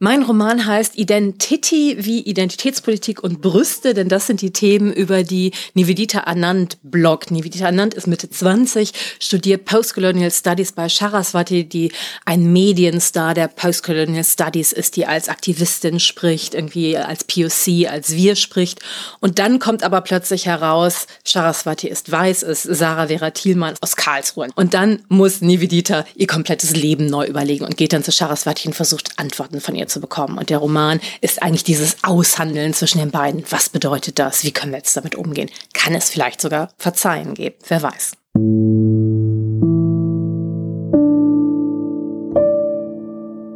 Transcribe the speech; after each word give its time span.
Mein 0.00 0.22
Roman 0.22 0.64
heißt 0.64 0.96
Identity 0.96 1.96
wie 1.98 2.20
Identitätspolitik 2.20 3.20
und 3.24 3.40
Brüste, 3.40 3.94
denn 3.94 4.08
das 4.08 4.28
sind 4.28 4.42
die 4.42 4.52
Themen, 4.52 4.92
über 4.92 5.24
die 5.24 5.50
Nivedita 5.74 6.20
Anand 6.20 6.78
bloggt. 6.84 7.32
Nivedita 7.32 7.66
Anand 7.66 7.94
ist 7.94 8.06
Mitte 8.06 8.30
20, 8.30 8.92
studiert 9.18 9.64
Postcolonial 9.64 10.30
Studies 10.30 10.70
bei 10.70 10.88
Saraswati, 10.88 11.64
die 11.64 11.90
ein 12.24 12.52
Medienstar 12.52 13.34
der 13.34 13.48
Postcolonial 13.48 14.22
Studies 14.22 14.72
ist, 14.72 14.94
die 14.94 15.04
als 15.04 15.28
Aktivistin 15.28 15.98
spricht, 15.98 16.54
irgendwie 16.54 16.96
als 16.96 17.24
POC, 17.24 17.88
als 17.90 18.12
Wir 18.12 18.36
spricht. 18.36 18.78
Und 19.18 19.40
dann 19.40 19.58
kommt 19.58 19.82
aber 19.82 20.02
plötzlich 20.02 20.46
heraus, 20.46 21.08
Saraswati 21.24 21.88
ist 21.88 22.12
weiß, 22.12 22.44
ist 22.44 22.62
Sarah 22.62 23.08
Vera 23.08 23.32
Thielmann 23.32 23.74
aus 23.80 23.96
Karlsruhe. 23.96 24.46
Und 24.54 24.74
dann 24.74 25.02
muss 25.08 25.40
Nivedita 25.40 26.04
ihr 26.14 26.28
komplettes 26.28 26.76
Leben 26.76 27.06
neu 27.06 27.26
überlegen 27.26 27.64
und 27.64 27.76
geht 27.76 27.92
dann 27.92 28.04
zu 28.04 28.12
Saraswati 28.12 28.68
und 28.68 28.74
versucht 28.74 29.18
Antworten 29.18 29.60
von 29.60 29.74
ihr 29.74 29.87
zu 29.88 30.00
bekommen. 30.00 30.38
Und 30.38 30.50
der 30.50 30.58
Roman 30.58 31.00
ist 31.20 31.42
eigentlich 31.42 31.64
dieses 31.64 32.04
Aushandeln 32.04 32.74
zwischen 32.74 32.98
den 32.98 33.10
beiden. 33.10 33.44
Was 33.50 33.68
bedeutet 33.68 34.18
das? 34.18 34.44
Wie 34.44 34.52
können 34.52 34.72
wir 34.72 34.78
jetzt 34.78 34.96
damit 34.96 35.14
umgehen? 35.14 35.50
Kann 35.72 35.94
es 35.94 36.10
vielleicht 36.10 36.40
sogar 36.40 36.70
Verzeihen 36.78 37.34
geben? 37.34 37.56
Wer 37.66 37.82
weiß. 37.82 38.12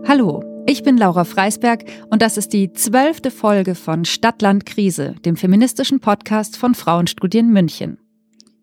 Hallo, 0.09 0.43
ich 0.67 0.83
bin 0.83 0.97
Laura 0.99 1.25
Freisberg 1.25 1.85
und 2.11 2.23
das 2.23 2.37
ist 2.37 2.53
die 2.53 2.73
zwölfte 2.73 3.31
Folge 3.31 3.75
von 3.75 4.05
Stadtland 4.05 4.67
Krise, 4.67 5.15
dem 5.25 5.37
feministischen 5.37 6.01
Podcast 6.01 6.57
von 6.57 6.75
Frauenstudien 6.75 7.53
München. 7.53 7.99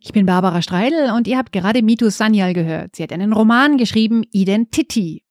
Ich 0.01 0.13
bin 0.13 0.25
Barbara 0.25 0.61
Streidel 0.61 1.11
und 1.11 1.27
ihr 1.27 1.37
habt 1.37 1.51
gerade 1.51 1.81
Mitu 1.81 2.09
Sanyal 2.09 2.53
gehört. 2.53 2.95
Sie 2.95 3.03
hat 3.03 3.11
einen 3.11 3.33
Roman 3.33 3.77
geschrieben, 3.77 4.23
Identity. 4.31 5.23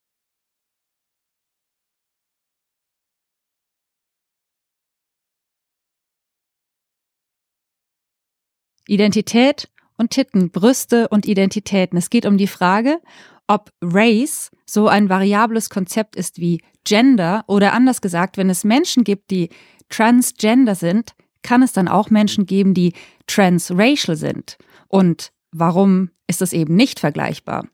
Identität 8.88 9.68
und 9.96 10.10
Titten, 10.10 10.50
Brüste 10.50 11.08
und 11.08 11.26
Identitäten. 11.26 11.98
Es 11.98 12.10
geht 12.10 12.26
um 12.26 12.38
die 12.38 12.46
Frage, 12.46 13.00
ob 13.46 13.70
Race 13.82 14.50
so 14.66 14.88
ein 14.88 15.08
variables 15.08 15.70
Konzept 15.70 16.16
ist 16.16 16.38
wie 16.38 16.60
Gender 16.84 17.44
oder 17.46 17.72
anders 17.72 18.00
gesagt, 18.00 18.36
wenn 18.36 18.50
es 18.50 18.64
Menschen 18.64 19.04
gibt, 19.04 19.30
die 19.30 19.50
transgender 19.88 20.74
sind, 20.74 21.14
kann 21.42 21.62
es 21.62 21.72
dann 21.72 21.88
auch 21.88 22.10
Menschen 22.10 22.46
geben, 22.46 22.74
die 22.74 22.92
transracial 23.26 24.16
sind. 24.16 24.58
Und 24.88 25.32
warum 25.50 26.10
ist 26.26 26.40
das 26.40 26.52
eben 26.52 26.76
nicht 26.76 27.00
vergleichbar? 27.00 27.66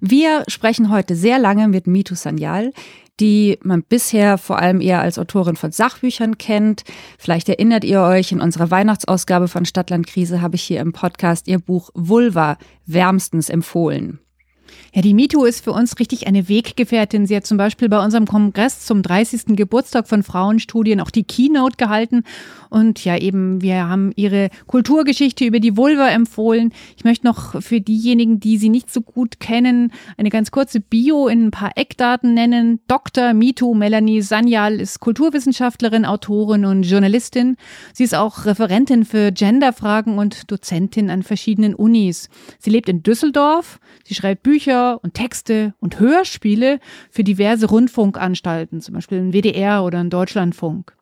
Wir 0.00 0.44
sprechen 0.48 0.90
heute 0.90 1.14
sehr 1.14 1.38
lange 1.38 1.68
mit 1.68 1.86
Mitu 1.86 2.14
Sanyal 2.14 2.72
die 3.20 3.58
man 3.62 3.82
bisher 3.82 4.38
vor 4.38 4.58
allem 4.58 4.80
eher 4.80 5.00
als 5.00 5.18
Autorin 5.18 5.56
von 5.56 5.72
Sachbüchern 5.72 6.38
kennt. 6.38 6.84
Vielleicht 7.18 7.48
erinnert 7.48 7.84
ihr 7.84 8.00
euch, 8.02 8.32
in 8.32 8.40
unserer 8.40 8.70
Weihnachtsausgabe 8.70 9.48
von 9.48 9.64
Stadtlandkrise 9.64 10.40
habe 10.40 10.56
ich 10.56 10.62
hier 10.62 10.80
im 10.80 10.92
Podcast 10.92 11.46
ihr 11.46 11.58
Buch 11.58 11.90
Vulva 11.94 12.56
wärmstens 12.86 13.50
empfohlen. 13.50 14.18
Ja, 14.92 15.02
die 15.02 15.14
MeToo 15.14 15.44
ist 15.44 15.62
für 15.62 15.72
uns 15.72 15.98
richtig 15.98 16.26
eine 16.26 16.48
Weggefährtin. 16.48 17.26
Sie 17.26 17.36
hat 17.36 17.46
zum 17.46 17.56
Beispiel 17.56 17.88
bei 17.88 18.02
unserem 18.02 18.26
Kongress 18.26 18.86
zum 18.86 19.02
30. 19.02 19.56
Geburtstag 19.56 20.08
von 20.08 20.22
Frauenstudien 20.22 21.00
auch 21.00 21.10
die 21.10 21.24
Keynote 21.24 21.76
gehalten. 21.76 22.24
Und 22.70 23.04
ja, 23.04 23.16
eben, 23.16 23.62
wir 23.62 23.88
haben 23.88 24.12
ihre 24.14 24.48
Kulturgeschichte 24.66 25.44
über 25.44 25.58
die 25.58 25.76
Vulva 25.76 26.08
empfohlen. 26.08 26.72
Ich 26.96 27.04
möchte 27.04 27.26
noch 27.26 27.60
für 27.60 27.80
diejenigen, 27.80 28.38
die 28.38 28.58
sie 28.58 28.68
nicht 28.68 28.92
so 28.92 29.00
gut 29.00 29.40
kennen, 29.40 29.92
eine 30.16 30.30
ganz 30.30 30.52
kurze 30.52 30.80
Bio 30.80 31.26
in 31.26 31.46
ein 31.46 31.50
paar 31.50 31.72
Eckdaten 31.76 32.32
nennen. 32.32 32.80
Dr. 32.86 33.34
MeToo 33.34 33.74
Melanie 33.74 34.22
Sanyal 34.22 34.80
ist 34.80 35.00
Kulturwissenschaftlerin, 35.00 36.04
Autorin 36.04 36.64
und 36.64 36.84
Journalistin. 36.84 37.56
Sie 37.92 38.04
ist 38.04 38.14
auch 38.14 38.44
Referentin 38.44 39.04
für 39.04 39.32
Genderfragen 39.32 40.18
und 40.18 40.50
Dozentin 40.50 41.10
an 41.10 41.24
verschiedenen 41.24 41.74
Unis. 41.74 42.28
Sie 42.58 42.70
lebt 42.70 42.88
in 42.88 43.02
Düsseldorf. 43.02 43.80
Sie 44.04 44.14
schreibt 44.14 44.44
Bücher 44.44 44.59
und 44.68 45.14
Texte 45.14 45.74
und 45.80 45.98
Hörspiele 45.98 46.80
für 47.10 47.24
diverse 47.24 47.66
Rundfunkanstalten, 47.66 48.80
zum 48.80 48.94
Beispiel 48.94 49.18
im 49.18 49.32
WDR 49.32 49.84
oder 49.84 50.00
im 50.00 50.10
Deutschlandfunk. 50.10 50.94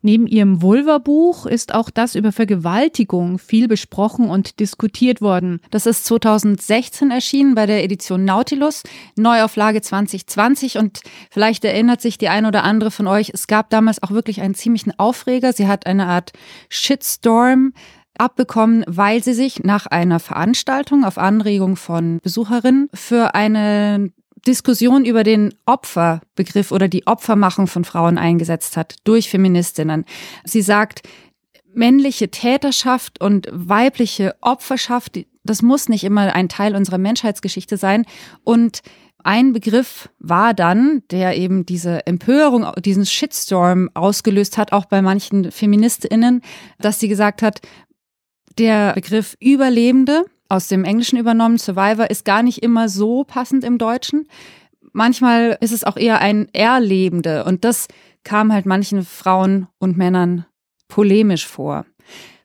Neben 0.00 0.28
ihrem 0.28 0.62
Vulva-Buch 0.62 1.46
ist 1.46 1.74
auch 1.74 1.90
das 1.90 2.14
über 2.14 2.30
Vergewaltigung 2.30 3.38
viel 3.38 3.66
besprochen 3.66 4.30
und 4.30 4.60
diskutiert 4.60 5.20
worden. 5.20 5.60
Das 5.70 5.86
ist 5.86 6.04
2016 6.04 7.10
erschienen 7.10 7.56
bei 7.56 7.66
der 7.66 7.82
Edition 7.82 8.24
Nautilus, 8.24 8.84
Neuauflage 9.16 9.82
2020 9.82 10.78
und 10.78 11.00
vielleicht 11.30 11.64
erinnert 11.64 12.00
sich 12.00 12.16
die 12.16 12.28
ein 12.28 12.46
oder 12.46 12.62
andere 12.62 12.92
von 12.92 13.08
euch, 13.08 13.30
es 13.34 13.48
gab 13.48 13.70
damals 13.70 14.02
auch 14.02 14.12
wirklich 14.12 14.40
einen 14.40 14.54
ziemlichen 14.54 14.96
Aufreger. 14.98 15.52
Sie 15.52 15.66
hat 15.66 15.86
eine 15.86 16.06
Art 16.06 16.32
Shitstorm 16.68 17.72
abbekommen, 18.18 18.84
weil 18.86 19.22
sie 19.22 19.34
sich 19.34 19.64
nach 19.64 19.86
einer 19.86 20.20
Veranstaltung 20.20 21.04
auf 21.04 21.18
Anregung 21.18 21.76
von 21.76 22.18
Besucherinnen 22.22 22.88
für 22.92 23.34
eine 23.34 24.10
Diskussion 24.46 25.04
über 25.04 25.24
den 25.24 25.54
Opferbegriff 25.66 26.72
oder 26.72 26.88
die 26.88 27.06
Opfermachung 27.06 27.66
von 27.66 27.84
Frauen 27.84 28.18
eingesetzt 28.18 28.76
hat 28.76 28.96
durch 29.04 29.30
Feministinnen. 29.30 30.04
Sie 30.44 30.62
sagt, 30.62 31.02
männliche 31.74 32.30
Täterschaft 32.30 33.20
und 33.20 33.48
weibliche 33.52 34.34
Opferschaft, 34.40 35.18
das 35.44 35.62
muss 35.62 35.88
nicht 35.88 36.04
immer 36.04 36.34
ein 36.34 36.48
Teil 36.48 36.74
unserer 36.74 36.98
Menschheitsgeschichte 36.98 37.76
sein. 37.76 38.04
Und 38.44 38.80
ein 39.24 39.52
Begriff 39.52 40.08
war 40.18 40.54
dann, 40.54 41.02
der 41.10 41.36
eben 41.36 41.66
diese 41.66 42.06
Empörung, 42.06 42.66
diesen 42.84 43.04
Shitstorm 43.04 43.90
ausgelöst 43.94 44.56
hat, 44.58 44.72
auch 44.72 44.86
bei 44.86 45.02
manchen 45.02 45.50
Feministinnen, 45.50 46.42
dass 46.78 47.00
sie 47.00 47.08
gesagt 47.08 47.42
hat, 47.42 47.60
der 48.58 48.92
Begriff 48.94 49.36
Überlebende 49.40 50.24
aus 50.48 50.68
dem 50.68 50.84
Englischen 50.84 51.18
übernommen, 51.18 51.58
Survivor, 51.58 52.10
ist 52.10 52.24
gar 52.24 52.42
nicht 52.42 52.62
immer 52.62 52.88
so 52.88 53.24
passend 53.24 53.64
im 53.64 53.78
Deutschen. 53.78 54.28
Manchmal 54.92 55.58
ist 55.60 55.72
es 55.72 55.84
auch 55.84 55.96
eher 55.96 56.20
ein 56.20 56.48
Erlebende 56.52 57.44
und 57.44 57.64
das 57.64 57.88
kam 58.24 58.52
halt 58.52 58.66
manchen 58.66 59.04
Frauen 59.04 59.68
und 59.78 59.96
Männern 59.96 60.46
polemisch 60.88 61.46
vor. 61.46 61.84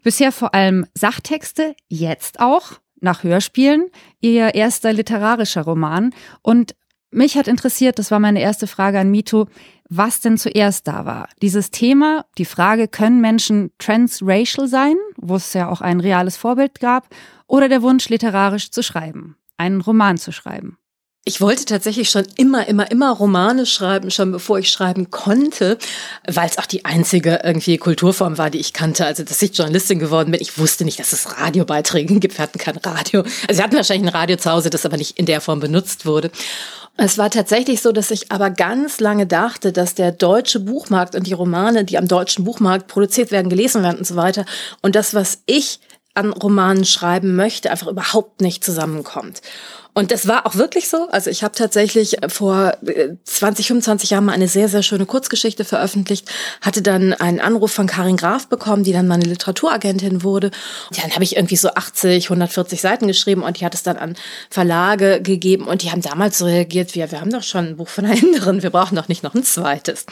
Bisher 0.03 0.31
vor 0.31 0.53
allem 0.53 0.85
Sachtexte, 0.93 1.75
jetzt 1.87 2.39
auch 2.39 2.73
nach 2.99 3.23
Hörspielen, 3.23 3.89
ihr 4.19 4.53
erster 4.53 4.93
literarischer 4.93 5.63
Roman. 5.63 6.13
Und 6.41 6.75
mich 7.11 7.37
hat 7.37 7.47
interessiert, 7.47 7.99
das 7.99 8.11
war 8.11 8.19
meine 8.19 8.41
erste 8.41 8.67
Frage 8.67 8.99
an 8.99 9.11
Mito, 9.11 9.47
was 9.89 10.21
denn 10.21 10.37
zuerst 10.37 10.87
da 10.87 11.05
war. 11.05 11.29
Dieses 11.41 11.71
Thema, 11.71 12.25
die 12.37 12.45
Frage, 12.45 12.87
können 12.87 13.21
Menschen 13.21 13.71
transracial 13.77 14.67
sein, 14.67 14.95
wo 15.17 15.35
es 15.35 15.53
ja 15.53 15.69
auch 15.69 15.81
ein 15.81 15.99
reales 15.99 16.37
Vorbild 16.37 16.79
gab, 16.79 17.07
oder 17.47 17.69
der 17.69 17.81
Wunsch, 17.81 18.09
literarisch 18.09 18.71
zu 18.71 18.81
schreiben, 18.81 19.37
einen 19.57 19.81
Roman 19.81 20.17
zu 20.17 20.31
schreiben. 20.31 20.77
Ich 21.25 21.39
wollte 21.39 21.63
tatsächlich 21.63 22.09
schon 22.09 22.25
immer, 22.35 22.67
immer, 22.67 22.91
immer 22.91 23.11
Romane 23.11 23.65
schreiben, 23.65 24.11
schon 24.11 24.33
bevor 24.33 24.59
ich 24.59 24.69
schreiben 24.69 25.09
konnte, 25.09 25.77
weil 26.27 26.49
es 26.49 26.57
auch 26.57 26.65
die 26.65 26.83
einzige 26.83 27.39
irgendwie 27.45 27.77
Kulturform 27.77 28.37
war, 28.37 28.49
die 28.49 28.57
ich 28.57 28.73
kannte. 28.73 29.05
Also, 29.05 29.23
dass 29.23 29.41
ich 29.41 29.57
Journalistin 29.57 29.99
geworden 29.99 30.31
bin, 30.31 30.41
ich 30.41 30.57
wusste 30.57 30.83
nicht, 30.83 30.99
dass 30.99 31.13
es 31.13 31.39
Radiobeiträge 31.39 32.19
gibt. 32.19 32.37
Wir 32.37 32.43
hatten 32.43 32.59
kein 32.59 32.75
Radio. 32.75 33.23
Also, 33.47 33.59
wir 33.59 33.63
hatten 33.63 33.77
wahrscheinlich 33.77 34.11
ein 34.11 34.17
Radio 34.17 34.35
zu 34.35 34.51
Hause, 34.51 34.69
das 34.69 34.85
aber 34.85 34.97
nicht 34.97 35.17
in 35.17 35.25
der 35.25 35.39
Form 35.39 35.61
benutzt 35.61 36.05
wurde. 36.05 36.29
Es 36.97 37.17
war 37.17 37.29
tatsächlich 37.29 37.81
so, 37.81 37.93
dass 37.93 38.11
ich 38.11 38.29
aber 38.29 38.49
ganz 38.49 38.99
lange 38.99 39.25
dachte, 39.25 39.71
dass 39.71 39.95
der 39.95 40.11
deutsche 40.11 40.59
Buchmarkt 40.59 41.15
und 41.15 41.25
die 41.25 41.33
Romane, 41.33 41.85
die 41.85 41.97
am 41.97 42.07
deutschen 42.09 42.43
Buchmarkt 42.43 42.87
produziert 42.87 43.31
werden, 43.31 43.49
gelesen 43.49 43.81
werden 43.81 43.97
und 43.97 44.05
so 44.05 44.17
weiter 44.17 44.45
und 44.81 44.95
das, 44.95 45.13
was 45.13 45.39
ich 45.45 45.79
an 46.13 46.31
Romanen 46.33 46.85
schreiben 46.85 47.35
möchte, 47.35 47.71
einfach 47.71 47.87
überhaupt 47.87 48.41
nicht 48.41 48.63
zusammenkommt. 48.63 49.41
Und 49.93 50.11
das 50.11 50.27
war 50.27 50.47
auch 50.47 50.55
wirklich 50.55 50.89
so. 50.89 51.07
Also 51.11 51.29
ich 51.29 51.43
habe 51.43 51.53
tatsächlich 51.53 52.17
vor 52.27 52.73
20, 53.25 53.65
äh, 53.65 53.67
25 53.67 54.09
Jahren 54.09 54.25
mal 54.25 54.33
eine 54.33 54.47
sehr, 54.47 54.67
sehr 54.67 54.81
schöne 54.81 55.05
Kurzgeschichte 55.05 55.65
veröffentlicht, 55.65 56.27
hatte 56.61 56.81
dann 56.81 57.13
einen 57.13 57.39
Anruf 57.39 57.71
von 57.71 57.85
Karin 57.85 58.17
Graf 58.17 58.47
bekommen, 58.47 58.83
die 58.83 58.93
dann 58.93 59.07
meine 59.07 59.25
Literaturagentin 59.25 60.23
wurde. 60.23 60.47
Und 60.89 61.03
dann 61.03 61.11
habe 61.11 61.23
ich 61.23 61.35
irgendwie 61.35 61.57
so 61.57 61.69
80, 61.69 62.25
140 62.25 62.81
Seiten 62.81 63.07
geschrieben 63.07 63.43
und 63.43 63.59
die 63.59 63.65
hat 63.65 63.75
es 63.75 63.83
dann 63.83 63.97
an 63.97 64.15
Verlage 64.49 65.21
gegeben 65.21 65.67
und 65.67 65.83
die 65.83 65.91
haben 65.91 66.01
damals 66.01 66.39
so 66.39 66.45
reagiert 66.45 66.95
wie, 66.95 66.99
wir 67.11 67.21
haben 67.21 67.31
doch 67.31 67.43
schon 67.43 67.67
ein 67.67 67.77
Buch 67.77 67.89
von 67.89 68.05
einer 68.07 68.21
anderen, 68.21 68.63
wir 68.63 68.71
brauchen 68.71 68.95
doch 68.95 69.07
nicht 69.07 69.23
noch 69.23 69.35
ein 69.35 69.43
zweites. 69.43 70.05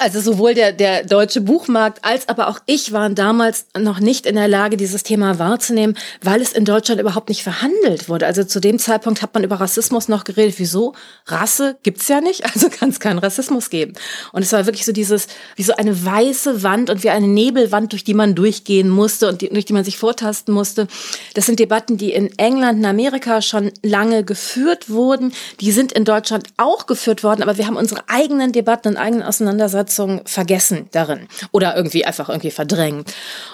Also 0.00 0.20
sowohl 0.20 0.54
der, 0.54 0.72
der 0.72 1.04
deutsche 1.04 1.40
Buchmarkt 1.40 2.04
als 2.04 2.28
aber 2.28 2.48
auch 2.48 2.58
ich 2.66 2.92
waren 2.92 3.14
damals 3.14 3.66
noch 3.78 4.00
nicht 4.00 4.26
in 4.26 4.34
der 4.34 4.48
Lage, 4.48 4.76
dieses 4.76 5.02
Thema 5.02 5.38
wahrzunehmen, 5.38 5.96
weil 6.22 6.40
es 6.40 6.52
in 6.52 6.64
Deutschland 6.64 7.00
überhaupt 7.00 7.28
nicht 7.28 7.42
verhandelt 7.42 8.08
wurde. 8.08 8.26
Also 8.26 8.44
zu 8.44 8.60
dem 8.60 8.78
Zeitpunkt 8.78 9.22
hat 9.22 9.34
man 9.34 9.44
über 9.44 9.56
Rassismus 9.56 10.08
noch 10.08 10.24
geredet. 10.24 10.56
Wieso? 10.58 10.94
Rasse 11.26 11.76
gibt's 11.82 12.08
ja 12.08 12.20
nicht, 12.20 12.44
also 12.54 12.68
kann 12.68 12.90
es 12.90 13.00
keinen 13.00 13.18
Rassismus 13.18 13.70
geben. 13.70 13.94
Und 14.32 14.42
es 14.42 14.52
war 14.52 14.66
wirklich 14.66 14.84
so 14.84 14.92
dieses, 14.92 15.28
wie 15.56 15.62
so 15.62 15.74
eine 15.74 16.04
weiße 16.04 16.62
Wand 16.62 16.90
und 16.90 17.02
wie 17.02 17.10
eine 17.10 17.28
Nebelwand, 17.28 17.92
durch 17.92 18.04
die 18.04 18.14
man 18.14 18.34
durchgehen 18.34 18.88
musste 18.88 19.28
und 19.28 19.40
die, 19.40 19.48
durch 19.48 19.64
die 19.64 19.72
man 19.72 19.84
sich 19.84 19.98
vortasten 19.98 20.52
musste. 20.52 20.88
Das 21.34 21.46
sind 21.46 21.58
Debatten, 21.58 21.96
die 21.96 22.12
in 22.12 22.36
England, 22.38 22.78
in 22.78 22.86
Amerika 22.86 23.42
schon 23.42 23.72
lange 23.82 24.24
geführt 24.24 24.90
wurden. 24.90 25.32
Die 25.60 25.72
sind 25.72 25.92
in 25.92 26.04
Deutschland 26.04 26.48
auch 26.56 26.86
geführt 26.86 27.24
worden, 27.24 27.42
aber 27.42 27.56
wir 27.56 27.66
haben 27.66 27.76
unsere 27.76 28.02
eigenen 28.08 28.52
Debatten 28.52 28.88
und 28.88 28.96
eigenen 28.96 29.22
Auseinandersetzungen 29.22 29.85
Wertschätzung 29.86 30.22
vergessen 30.24 30.88
darin 30.92 31.28
oder 31.52 31.76
irgendwie 31.76 32.04
einfach 32.04 32.28
irgendwie 32.28 32.50
verdrängen. 32.50 33.04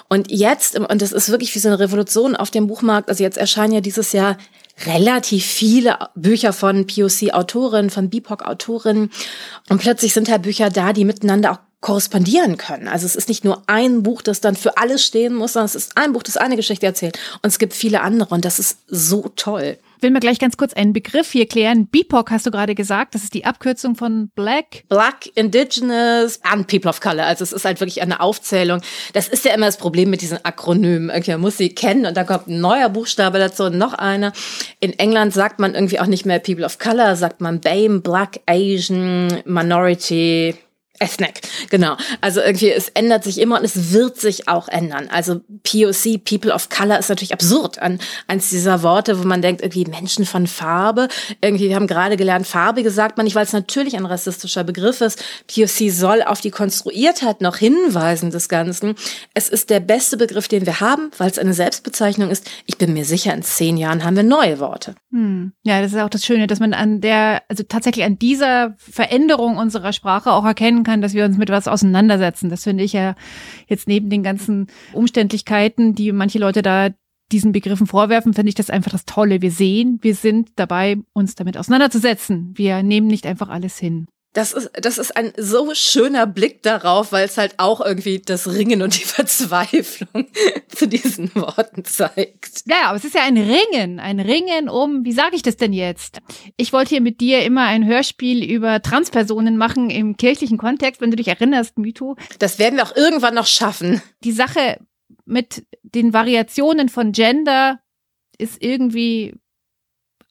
Und 0.09 0.31
jetzt, 0.31 0.77
und 0.77 1.01
das 1.01 1.11
ist 1.11 1.29
wirklich 1.29 1.53
wie 1.55 1.59
so 1.59 1.69
eine 1.69 1.79
Revolution 1.79 2.35
auf 2.35 2.51
dem 2.51 2.67
Buchmarkt, 2.67 3.09
also 3.09 3.23
jetzt 3.23 3.37
erscheinen 3.37 3.73
ja 3.73 3.81
dieses 3.81 4.11
Jahr 4.11 4.37
relativ 4.85 5.45
viele 5.45 5.97
Bücher 6.15 6.51
von 6.51 6.87
POC-Autorinnen, 6.87 7.91
von 7.91 8.09
BIPOC-Autorinnen 8.09 9.11
und 9.69 9.81
plötzlich 9.81 10.13
sind 10.13 10.29
halt 10.29 10.41
Bücher 10.41 10.69
da, 10.69 10.93
die 10.93 11.05
miteinander 11.05 11.51
auch 11.51 11.59
korrespondieren 11.81 12.57
können. 12.57 12.87
Also 12.87 13.05
es 13.05 13.15
ist 13.15 13.27
nicht 13.27 13.43
nur 13.43 13.61
ein 13.67 14.03
Buch, 14.03 14.21
das 14.21 14.39
dann 14.39 14.55
für 14.55 14.77
alles 14.77 15.05
stehen 15.05 15.35
muss, 15.35 15.53
sondern 15.53 15.65
es 15.65 15.75
ist 15.75 15.97
ein 15.97 16.13
Buch, 16.13 16.23
das 16.23 16.37
eine 16.37 16.55
Geschichte 16.55 16.85
erzählt. 16.85 17.19
Und 17.41 17.49
es 17.49 17.59
gibt 17.59 17.73
viele 17.73 18.01
andere 18.01 18.33
und 18.33 18.45
das 18.45 18.57
ist 18.57 18.79
so 18.87 19.29
toll 19.35 19.77
will 20.03 20.11
mir 20.11 20.19
gleich 20.19 20.37
ganz 20.37 20.57
kurz 20.57 20.73
einen 20.73 20.93
Begriff 20.93 21.31
hier 21.31 21.47
klären. 21.47 21.87
BIPOC 21.87 22.29
hast 22.29 22.45
du 22.45 22.51
gerade 22.51 22.75
gesagt, 22.75 23.15
das 23.15 23.23
ist 23.23 23.33
die 23.33 23.45
Abkürzung 23.45 23.95
von 23.95 24.29
Black. 24.35 24.83
Black, 24.89 25.27
Indigenous 25.35 26.39
and 26.43 26.67
People 26.67 26.89
of 26.89 27.01
Color. 27.01 27.25
Also 27.25 27.43
es 27.43 27.53
ist 27.53 27.65
halt 27.65 27.79
wirklich 27.79 28.01
eine 28.01 28.19
Aufzählung. 28.19 28.81
Das 29.13 29.27
ist 29.27 29.45
ja 29.45 29.53
immer 29.53 29.65
das 29.65 29.77
Problem 29.77 30.09
mit 30.09 30.21
diesen 30.21 30.43
Akronymen. 30.43 31.09
Irgendwie 31.09 31.31
man 31.31 31.41
muss 31.41 31.57
sie 31.57 31.69
kennen 31.69 32.05
und 32.05 32.15
dann 32.15 32.27
kommt 32.27 32.47
ein 32.47 32.59
neuer 32.59 32.89
Buchstabe 32.89 33.39
dazu 33.39 33.63
und 33.63 33.77
noch 33.77 33.93
einer. 33.93 34.33
In 34.79 34.97
England 34.99 35.33
sagt 35.33 35.59
man 35.59 35.73
irgendwie 35.73 35.99
auch 35.99 36.07
nicht 36.07 36.25
mehr 36.25 36.39
People 36.39 36.65
of 36.65 36.77
Color, 36.77 37.15
sagt 37.15 37.41
man 37.41 37.61
BAME, 37.61 38.01
Black, 38.01 38.41
Asian, 38.45 39.41
Minority, 39.45 40.55
Ethnic, 41.03 41.41
genau. 41.69 41.97
Also 42.21 42.39
irgendwie, 42.39 42.71
es 42.71 42.87
ändert 42.89 43.25
sich 43.25 43.39
immer 43.39 43.59
und 43.59 43.65
es 43.65 43.91
wird 43.91 44.19
sich 44.19 44.47
auch 44.47 44.69
ändern. 44.69 45.09
Also 45.09 45.41
POC, 45.63 46.23
People 46.23 46.53
of 46.53 46.69
Color, 46.69 46.97
ist 46.99 47.09
natürlich 47.09 47.33
absurd. 47.33 47.79
An 47.79 47.99
eins 48.27 48.49
dieser 48.49 48.83
Worte, 48.83 49.19
wo 49.19 49.27
man 49.27 49.41
denkt, 49.41 49.61
irgendwie 49.61 49.83
Menschen 49.85 50.25
von 50.25 50.47
Farbe. 50.47 51.09
Irgendwie, 51.41 51.67
wir 51.67 51.75
haben 51.75 51.87
gerade 51.87 52.15
gelernt, 52.15 52.47
farbige 52.47 52.89
sagt 52.89 53.17
man 53.17 53.25
nicht, 53.25 53.35
weil 53.35 53.43
es 53.43 53.51
natürlich 53.51 53.97
ein 53.97 54.05
rassistischer 54.05 54.63
Begriff 54.63 55.01
ist. 55.01 55.23
POC 55.53 55.91
soll 55.91 56.23
auf 56.23 56.39
die 56.39 56.51
Konstruiertheit 56.51 57.41
noch 57.41 57.57
hinweisen 57.57 58.31
des 58.31 58.47
Ganzen. 58.47 58.95
Es 59.33 59.49
ist 59.49 59.69
der 59.69 59.81
beste 59.81 60.15
Begriff, 60.15 60.47
den 60.47 60.65
wir 60.65 60.79
haben, 60.79 61.11
weil 61.17 61.29
es 61.29 61.37
eine 61.37 61.53
Selbstbezeichnung 61.53 62.29
ist. 62.29 62.49
Ich 62.65 62.77
bin 62.77 62.93
mir 62.93 63.03
sicher, 63.03 63.33
in 63.33 63.43
zehn 63.43 63.75
Jahren 63.75 64.05
haben 64.05 64.15
wir 64.15 64.23
neue 64.23 64.59
Worte. 64.59 64.95
Hm. 65.11 65.51
Ja, 65.63 65.81
das 65.81 65.91
ist 65.91 65.99
auch 65.99 66.09
das 66.09 66.25
Schöne, 66.25 66.47
dass 66.47 66.59
man 66.59 66.73
an 66.73 67.01
der, 67.01 67.43
also 67.49 67.63
tatsächlich 67.63 68.05
an 68.05 68.17
dieser 68.17 68.75
Veränderung 68.77 69.57
unserer 69.57 69.91
Sprache 69.91 70.31
auch 70.31 70.45
erkennen 70.45 70.83
kann, 70.83 70.92
dass 71.01 71.13
wir 71.13 71.25
uns 71.25 71.37
mit 71.37 71.49
was 71.49 71.67
auseinandersetzen. 71.67 72.49
Das 72.49 72.63
finde 72.63 72.83
ich 72.83 72.93
ja 72.93 73.15
jetzt 73.67 73.87
neben 73.87 74.09
den 74.09 74.23
ganzen 74.23 74.67
Umständlichkeiten, 74.93 75.95
die 75.95 76.11
manche 76.11 76.39
Leute 76.39 76.61
da 76.61 76.89
diesen 77.31 77.51
Begriffen 77.51 77.87
vorwerfen, 77.87 78.33
finde 78.33 78.49
ich 78.49 78.55
das 78.55 78.69
einfach 78.69 78.91
das 78.91 79.05
Tolle. 79.05 79.41
Wir 79.41 79.51
sehen, 79.51 79.99
wir 80.01 80.15
sind 80.15 80.51
dabei, 80.55 80.97
uns 81.13 81.35
damit 81.35 81.57
auseinanderzusetzen. 81.57 82.53
Wir 82.55 82.83
nehmen 82.83 83.07
nicht 83.07 83.25
einfach 83.25 83.49
alles 83.49 83.77
hin. 83.77 84.07
Das 84.33 84.51
ist, 84.51 84.71
das 84.73 84.97
ist 84.97 85.15
ein 85.15 85.31
so 85.37 85.75
schöner 85.75 86.25
Blick 86.25 86.63
darauf, 86.63 87.11
weil 87.11 87.25
es 87.25 87.37
halt 87.37 87.53
auch 87.57 87.81
irgendwie 87.81 88.19
das 88.19 88.51
Ringen 88.51 88.81
und 88.81 88.99
die 88.99 89.05
Verzweiflung 89.05 90.27
zu 90.67 90.87
diesen 90.87 91.33
Worten 91.35 91.85
zeigt. 91.85 92.63
Ja, 92.65 92.87
aber 92.87 92.97
es 92.97 93.05
ist 93.05 93.13
ja 93.13 93.21
ein 93.23 93.37
Ringen, 93.37 93.99
ein 93.99 94.19
Ringen 94.19 94.69
um, 94.69 95.05
wie 95.05 95.11
sage 95.11 95.35
ich 95.35 95.43
das 95.43 95.57
denn 95.57 95.71
jetzt? 95.71 96.19
Ich 96.57 96.73
wollte 96.73 96.89
hier 96.89 97.01
mit 97.01 97.21
dir 97.21 97.43
immer 97.43 97.65
ein 97.65 97.85
Hörspiel 97.85 98.43
über 98.43 98.81
Transpersonen 98.81 99.55
machen 99.55 99.91
im 99.91 100.17
kirchlichen 100.17 100.57
Kontext, 100.57 100.99
wenn 100.99 101.11
du 101.11 101.17
dich 101.17 101.27
erinnerst, 101.27 101.77
Mytho. 101.77 102.17
Das 102.39 102.57
werden 102.57 102.77
wir 102.77 102.83
auch 102.83 102.95
irgendwann 102.95 103.35
noch 103.35 103.47
schaffen. 103.47 104.01
Die 104.23 104.31
Sache 104.31 104.79
mit 105.25 105.63
den 105.83 106.11
Variationen 106.11 106.89
von 106.89 107.11
Gender 107.11 107.79
ist 108.37 108.61
irgendwie 108.63 109.35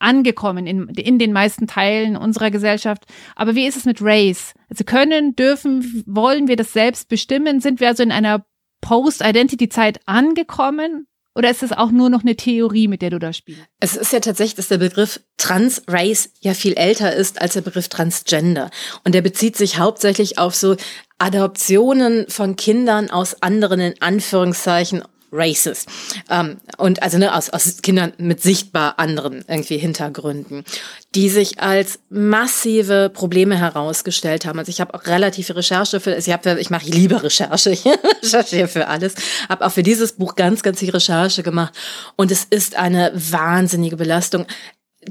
angekommen 0.02 0.66
in, 0.66 0.88
in 0.88 1.18
den 1.18 1.32
meisten 1.32 1.66
Teilen 1.66 2.16
unserer 2.16 2.50
Gesellschaft. 2.50 3.04
Aber 3.36 3.54
wie 3.54 3.66
ist 3.66 3.76
es 3.76 3.84
mit 3.84 3.98
Race? 4.00 4.54
Also 4.68 4.84
können, 4.84 5.36
dürfen, 5.36 6.04
wollen 6.06 6.48
wir 6.48 6.56
das 6.56 6.72
selbst 6.72 7.08
bestimmen? 7.08 7.60
Sind 7.60 7.80
wir 7.80 7.88
also 7.88 8.02
in 8.02 8.12
einer 8.12 8.44
Post-Identity-Zeit 8.80 10.00
angekommen? 10.06 11.06
Oder 11.34 11.50
ist 11.50 11.62
es 11.62 11.72
auch 11.72 11.90
nur 11.90 12.10
noch 12.10 12.22
eine 12.22 12.36
Theorie, 12.36 12.88
mit 12.88 13.00
der 13.00 13.08
du 13.08 13.18
da 13.18 13.32
spielst? 13.32 13.62
Es 13.80 13.96
ist 13.96 14.12
ja 14.12 14.20
tatsächlich, 14.20 14.56
dass 14.56 14.68
der 14.68 14.78
Begriff 14.78 15.20
Trans-Race 15.38 16.30
ja 16.40 16.52
viel 16.52 16.74
älter 16.74 17.14
ist 17.14 17.40
als 17.40 17.54
der 17.54 17.62
Begriff 17.62 17.88
Transgender. 17.88 18.70
Und 19.04 19.14
der 19.14 19.22
bezieht 19.22 19.56
sich 19.56 19.78
hauptsächlich 19.78 20.38
auf 20.38 20.54
so 20.54 20.76
Adoptionen 21.18 22.26
von 22.28 22.56
Kindern 22.56 23.10
aus 23.10 23.42
anderen, 23.42 23.80
in 23.80 23.94
Anführungszeichen, 24.00 25.02
Races. 25.32 25.86
Ähm, 26.30 26.58
und 26.76 27.02
also 27.02 27.18
ne, 27.18 27.34
aus, 27.34 27.50
aus 27.50 27.78
Kindern 27.82 28.12
mit 28.18 28.42
sichtbar 28.42 28.98
anderen 28.98 29.44
irgendwie 29.48 29.78
Hintergründen, 29.78 30.64
die 31.14 31.30
sich 31.30 31.60
als 31.60 31.98
massive 32.10 33.10
Probleme 33.12 33.58
herausgestellt 33.58 34.44
haben. 34.44 34.58
Also 34.58 34.70
ich 34.70 34.80
habe 34.80 34.94
auch 34.94 35.06
relativ 35.06 35.46
viel 35.46 35.56
Recherche 35.56 36.00
für, 36.00 36.14
ich 36.14 36.30
habe, 36.30 36.60
ich 36.60 36.70
mache, 36.70 36.86
ich 36.86 36.94
liebe 36.94 37.22
Recherche, 37.22 37.70
ich 37.72 37.84
recherchiere 38.22 38.68
für 38.68 38.88
alles, 38.88 39.14
habe 39.48 39.64
auch 39.64 39.72
für 39.72 39.82
dieses 39.82 40.12
Buch 40.12 40.34
ganz, 40.34 40.62
ganz 40.62 40.80
viel 40.80 40.90
Recherche 40.90 41.42
gemacht 41.42 41.74
und 42.16 42.30
es 42.30 42.44
ist 42.44 42.76
eine 42.76 43.12
wahnsinnige 43.14 43.96
Belastung 43.96 44.46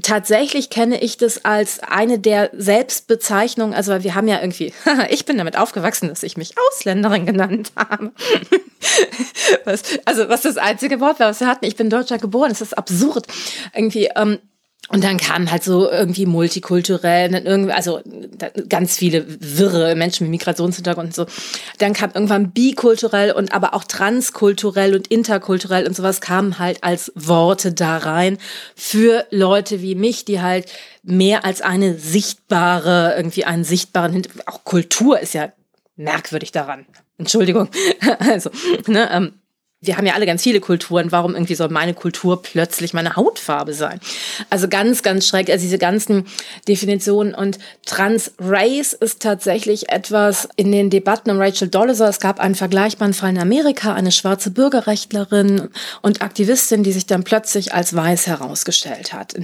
tatsächlich 0.00 0.70
kenne 0.70 1.00
ich 1.00 1.16
das 1.18 1.44
als 1.44 1.80
eine 1.80 2.18
der 2.18 2.50
Selbstbezeichnungen, 2.54 3.74
also 3.74 4.02
wir 4.02 4.14
haben 4.14 4.28
ja 4.28 4.40
irgendwie, 4.40 4.72
ich 5.10 5.26
bin 5.26 5.36
damit 5.38 5.58
aufgewachsen, 5.58 6.08
dass 6.08 6.22
ich 6.22 6.36
mich 6.36 6.54
Ausländerin 6.70 7.26
genannt 7.26 7.72
habe. 7.76 8.12
was, 9.64 9.82
also 10.04 10.28
was 10.28 10.42
das 10.42 10.56
einzige 10.56 11.00
Wort 11.00 11.20
war, 11.20 11.28
was 11.28 11.40
wir 11.40 11.46
hatten. 11.46 11.66
Ich 11.66 11.76
bin 11.76 11.90
Deutscher 11.90 12.18
geboren, 12.18 12.48
das 12.48 12.60
ist 12.60 12.76
absurd. 12.76 13.26
Irgendwie, 13.74 14.08
ähm, 14.16 14.38
und 14.88 15.04
dann 15.04 15.16
kamen 15.16 15.50
halt 15.50 15.62
so 15.62 15.90
irgendwie 15.90 16.26
multikulturell, 16.26 17.30
dann 17.30 17.46
irgendwie, 17.46 17.72
also 17.72 18.00
ganz 18.68 18.96
viele 18.96 19.24
wirre 19.26 19.94
Menschen 19.94 20.24
mit 20.24 20.32
Migrationshintergrund 20.32 21.06
und 21.06 21.14
so. 21.14 21.26
Dann 21.78 21.92
kam 21.92 22.10
irgendwann 22.12 22.50
bikulturell 22.50 23.32
und 23.32 23.54
aber 23.54 23.74
auch 23.74 23.84
transkulturell 23.84 24.94
und 24.94 25.06
interkulturell 25.08 25.86
und 25.86 25.96
sowas 25.96 26.20
kamen 26.20 26.58
halt 26.58 26.82
als 26.82 27.12
Worte 27.14 27.72
da 27.72 27.98
rein 27.98 28.38
für 28.74 29.24
Leute 29.30 29.80
wie 29.82 29.94
mich, 29.94 30.24
die 30.24 30.42
halt 30.42 30.70
mehr 31.02 31.44
als 31.44 31.62
eine 31.62 31.96
sichtbare, 31.96 33.14
irgendwie 33.16 33.44
einen 33.44 33.64
sichtbaren, 33.64 34.22
auch 34.46 34.64
Kultur 34.64 35.20
ist 35.20 35.32
ja 35.32 35.52
merkwürdig 35.96 36.52
daran. 36.52 36.86
Entschuldigung. 37.18 37.68
Also, 38.18 38.50
ne, 38.86 39.08
ähm, 39.12 39.34
wir 39.82 39.96
haben 39.96 40.06
ja 40.06 40.14
alle 40.14 40.26
ganz 40.26 40.44
viele 40.44 40.60
Kulturen. 40.60 41.10
Warum 41.10 41.34
irgendwie 41.34 41.56
soll 41.56 41.68
meine 41.68 41.92
Kultur 41.92 42.40
plötzlich 42.40 42.94
meine 42.94 43.16
Hautfarbe 43.16 43.74
sein? 43.74 43.98
Also 44.48 44.68
ganz, 44.68 45.02
ganz 45.02 45.26
schreck. 45.26 45.50
Also 45.50 45.64
diese 45.64 45.78
ganzen 45.78 46.26
Definitionen 46.68 47.34
und 47.34 47.58
Trans-Race 47.84 48.92
ist 48.92 49.20
tatsächlich 49.20 49.88
etwas 49.88 50.48
in 50.54 50.70
den 50.70 50.88
Debatten 50.88 51.32
um 51.32 51.40
Rachel 51.40 51.66
Dolezal. 51.66 52.10
Es 52.10 52.20
gab 52.20 52.38
einen 52.38 52.54
vergleichbaren 52.54 53.12
Fall 53.12 53.30
in 53.30 53.38
Amerika, 53.38 53.92
eine 53.92 54.12
schwarze 54.12 54.52
Bürgerrechtlerin 54.52 55.68
und 56.00 56.22
Aktivistin, 56.22 56.84
die 56.84 56.92
sich 56.92 57.06
dann 57.06 57.24
plötzlich 57.24 57.74
als 57.74 57.96
weiß 57.96 58.28
herausgestellt 58.28 59.12
hat. 59.12 59.34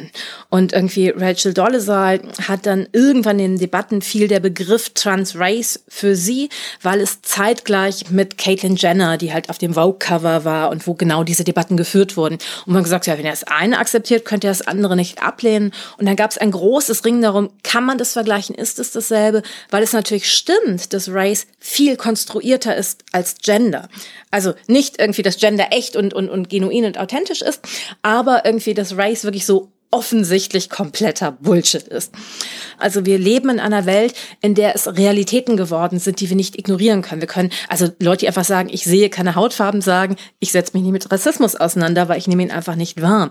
Und 0.51 0.73
irgendwie 0.73 1.09
Rachel 1.09 1.53
Dolezal 1.53 2.21
hat 2.47 2.65
dann 2.65 2.87
irgendwann 2.93 3.41
in 3.41 3.53
den 3.55 3.59
Debatten 3.59 4.03
fiel 4.03 4.29
der 4.29 4.39
Begriff 4.39 4.91
Trans-Race 4.91 5.83
für 5.89 6.15
sie, 6.15 6.49
weil 6.81 7.01
es 7.01 7.23
zeitgleich 7.23 8.11
mit 8.11 8.39
Caitlyn 8.39 8.77
Jenner, 8.77 9.17
die 9.17 9.33
halt 9.33 9.51
auf 9.51 9.59
dem 9.59 9.75
Vogue-Cover 9.75 10.28
Cover 10.29 10.45
war 10.45 10.71
und 10.71 10.87
wo 10.87 10.95
genau 10.95 11.25
diese 11.25 11.45
Debatten 11.45 11.77
geführt 11.77 12.17
wurden. 12.17 12.39
Und 12.67 12.73
man 12.73 12.83
gesagt, 12.83 13.07
ja, 13.07 13.17
wenn 13.19 13.25
er 13.25 13.33
das 13.33 13.45
eine 13.45 13.79
akzeptiert, 13.79 14.25
könnte 14.25 14.47
er 14.47 14.53
das 14.53 14.67
andere 14.67 14.97
nicht 14.97 15.23
ablehnen. 15.23 15.73
Und 15.97 16.07
dann 16.07 16.17
gab 16.17 16.31
es 16.31 16.39
ein 16.39 16.51
großes 16.51 17.05
Ring 17.05 17.23
darum, 17.23 17.51
kann 17.63 17.85
man 17.85 17.99
das 17.99 18.13
vergleichen? 18.13 18.55
Ist 18.55 18.79
es 18.79 18.93
dasselbe? 18.93 19.43
Weil 19.71 19.83
es 19.83 19.93
natürlich 19.93 20.31
stimmt, 20.31 20.93
dass 20.93 21.09
Race 21.11 21.47
viel 21.59 21.97
konstruierter 21.97 22.77
ist 22.77 23.05
als 23.13 23.37
Gender. 23.43 23.89
Also 24.31 24.55
nicht 24.67 25.01
irgendwie, 25.01 25.23
dass 25.23 25.39
Gender 25.39 25.69
echt 25.71 25.97
und, 25.97 26.15
und, 26.15 26.29
und 26.29 26.51
genuin 26.51 26.85
und 26.85 26.99
authentisch 26.99 27.43
ist, 27.43 27.61
aber 28.03 28.45
irgendwie, 28.45 28.75
dass 28.75 28.97
Race 28.97 29.25
wirklich 29.25 29.47
so 29.47 29.71
offensichtlich 29.91 30.69
kompletter 30.69 31.33
Bullshit 31.33 31.83
ist. 31.83 32.13
Also 32.79 33.07
wir 33.07 33.19
leben 33.19 33.49
in 33.49 33.61
einer 33.61 33.87
Welt, 33.87 34.15
in 34.41 34.55
der 34.55 34.75
es 34.75 34.87
Realitäten 34.87 35.57
geworden 35.57 35.99
sind, 35.99 36.21
die 36.21 36.29
wir 36.29 36.37
nicht 36.37 36.59
ignorieren 36.59 37.03
können. 37.03 37.23
Wir 37.23 37.29
können, 37.29 37.51
also 37.69 37.89
Leute, 37.99 38.21
die 38.21 38.29
einfach 38.29 38.45
sagen, 38.45 38.69
ich 38.71 38.85
sehe 38.85 39.09
keine 39.09 39.35
Hautfarben, 39.35 39.81
sagen, 39.81 40.17
ich 40.41 40.53
setze 40.53 40.73
mich 40.75 40.83
nicht 40.83 40.93
mit 40.93 41.11
Rassismus 41.11 41.57
auseinander, 41.57 42.09
weil 42.09 42.19
ich 42.19 42.29
nehme 42.29 42.43
ihn 42.43 42.51
einfach 42.51 42.75
nicht 42.75 43.01
wahr. 43.01 43.31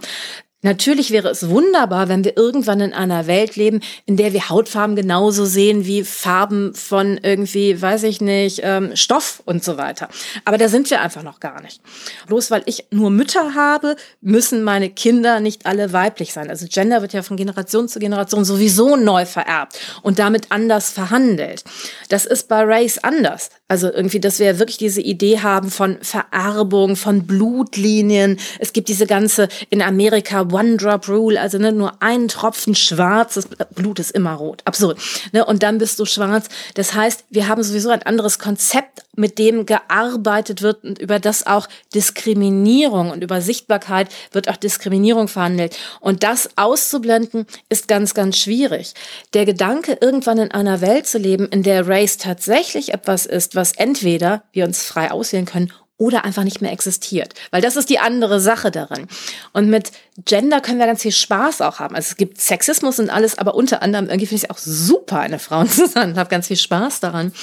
Natürlich 0.63 1.11
wäre 1.11 1.29
es 1.29 1.49
wunderbar, 1.49 2.09
wenn 2.09 2.23
wir 2.23 2.35
irgendwann 2.35 2.81
in 2.81 2.91
einer 2.91 3.27
Welt 3.27 3.55
leben, 3.57 3.79
in 4.07 4.17
der 4.17 4.33
wir 4.33 4.49
Hautfarben 4.49 4.95
genauso 4.95 5.45
sehen 5.45 5.85
wie 5.85 6.03
Farben 6.03 6.73
von 6.73 7.19
irgendwie, 7.21 7.79
weiß 7.79 8.01
ich 8.03 8.21
nicht, 8.21 8.61
ähm, 8.63 8.95
Stoff 8.95 9.43
und 9.45 9.63
so 9.63 9.77
weiter. 9.77 10.09
Aber 10.45 10.57
da 10.57 10.67
sind 10.67 10.89
wir 10.89 11.01
einfach 11.01 11.21
noch 11.21 11.39
gar 11.39 11.61
nicht. 11.61 11.79
Bloß 12.25 12.49
weil 12.49 12.63
ich 12.65 12.85
nur 12.89 13.11
Mütter 13.11 13.53
habe, 13.53 13.97
müssen 14.21 14.63
meine 14.63 14.89
Kinder 14.89 15.41
nicht 15.41 15.67
alle 15.67 15.93
weiblich 15.93 16.33
sein. 16.33 16.49
Also 16.49 16.65
Gender 16.67 17.03
wird 17.03 17.13
ja 17.13 17.21
von 17.21 17.37
Generation 17.37 17.87
zu 17.87 17.99
Generation 17.99 18.43
sowieso 18.43 18.95
neu 18.95 19.27
vererbt 19.27 19.79
und 20.01 20.17
damit 20.17 20.47
anders 20.49 20.89
verhandelt. 20.89 21.65
Das 22.09 22.25
ist 22.25 22.47
bei 22.47 22.63
Race 22.63 22.97
anders. 22.97 23.51
Also 23.67 23.93
irgendwie, 23.93 24.19
dass 24.19 24.39
wir 24.39 24.57
wirklich 24.57 24.77
diese 24.77 25.01
Idee 25.01 25.39
haben 25.39 25.69
von 25.69 25.99
Vererbung, 26.01 26.95
von 26.95 27.27
Blutlinien. 27.27 28.39
Es 28.57 28.73
gibt 28.73 28.89
diese 28.89 29.05
ganze 29.05 29.49
in 29.69 29.83
Amerika 29.83 30.46
One-Drop-Rule, 30.51 31.39
also 31.39 31.57
ne, 31.57 31.71
nur 31.71 32.01
ein 32.01 32.27
Tropfen 32.27 32.75
schwarz, 32.75 33.47
Blut 33.75 33.99
ist 33.99 34.11
immer 34.11 34.33
rot. 34.33 34.61
Absurd. 34.65 34.99
Ne? 35.31 35.45
Und 35.45 35.63
dann 35.63 35.77
bist 35.77 35.99
du 35.99 36.05
schwarz. 36.05 36.47
Das 36.75 36.93
heißt, 36.93 37.25
wir 37.29 37.47
haben 37.47 37.63
sowieso 37.63 37.89
ein 37.89 38.03
anderes 38.03 38.39
Konzept, 38.39 39.03
mit 39.17 39.39
dem 39.39 39.65
gearbeitet 39.65 40.61
wird 40.61 40.83
und 40.83 40.99
über 40.99 41.19
das 41.19 41.45
auch 41.47 41.67
Diskriminierung 41.93 43.09
und 43.09 43.23
über 43.23 43.41
Sichtbarkeit 43.41 44.09
wird 44.31 44.47
auch 44.47 44.57
Diskriminierung 44.57 45.27
verhandelt. 45.27 45.75
Und 45.99 46.23
das 46.23 46.49
auszublenden 46.55 47.47
ist 47.67 47.87
ganz, 47.87 48.13
ganz 48.13 48.37
schwierig. 48.37 48.93
Der 49.33 49.45
Gedanke, 49.45 49.97
irgendwann 49.99 50.37
in 50.37 50.51
einer 50.51 50.81
Welt 50.81 51.07
zu 51.07 51.17
leben, 51.17 51.47
in 51.47 51.63
der 51.63 51.87
Race 51.87 52.17
tatsächlich 52.17 52.93
etwas 52.93 53.25
ist, 53.25 53.55
was 53.55 53.71
entweder 53.73 54.43
wir 54.51 54.65
uns 54.65 54.83
frei 54.83 55.11
auswählen 55.11 55.45
können 55.45 55.73
oder 55.97 56.25
einfach 56.25 56.43
nicht 56.43 56.61
mehr 56.61 56.71
existiert. 56.71 57.33
Weil 57.51 57.61
das 57.61 57.75
ist 57.75 57.89
die 57.89 57.99
andere 57.99 58.39
Sache 58.39 58.71
darin. 58.71 59.07
Und 59.53 59.69
mit 59.69 59.91
Gender 60.25 60.61
können 60.61 60.79
wir 60.79 60.85
ganz 60.85 61.01
viel 61.01 61.11
Spaß 61.11 61.61
auch 61.61 61.79
haben. 61.79 61.95
Also 61.95 62.09
es 62.11 62.17
gibt 62.17 62.39
Sexismus 62.39 62.99
und 62.99 63.09
alles, 63.09 63.37
aber 63.37 63.55
unter 63.55 63.81
anderem 63.81 64.05
irgendwie 64.05 64.27
finde 64.27 64.43
ich 64.45 64.49
es 64.49 64.49
auch 64.49 64.59
super, 64.59 65.19
eine 65.19 65.39
Frau 65.39 65.63
zu 65.65 65.87
sein 65.87 66.11
und 66.11 66.17
habe 66.17 66.29
ganz 66.29 66.47
viel 66.47 66.57
Spaß 66.57 66.99
daran. 66.99 67.33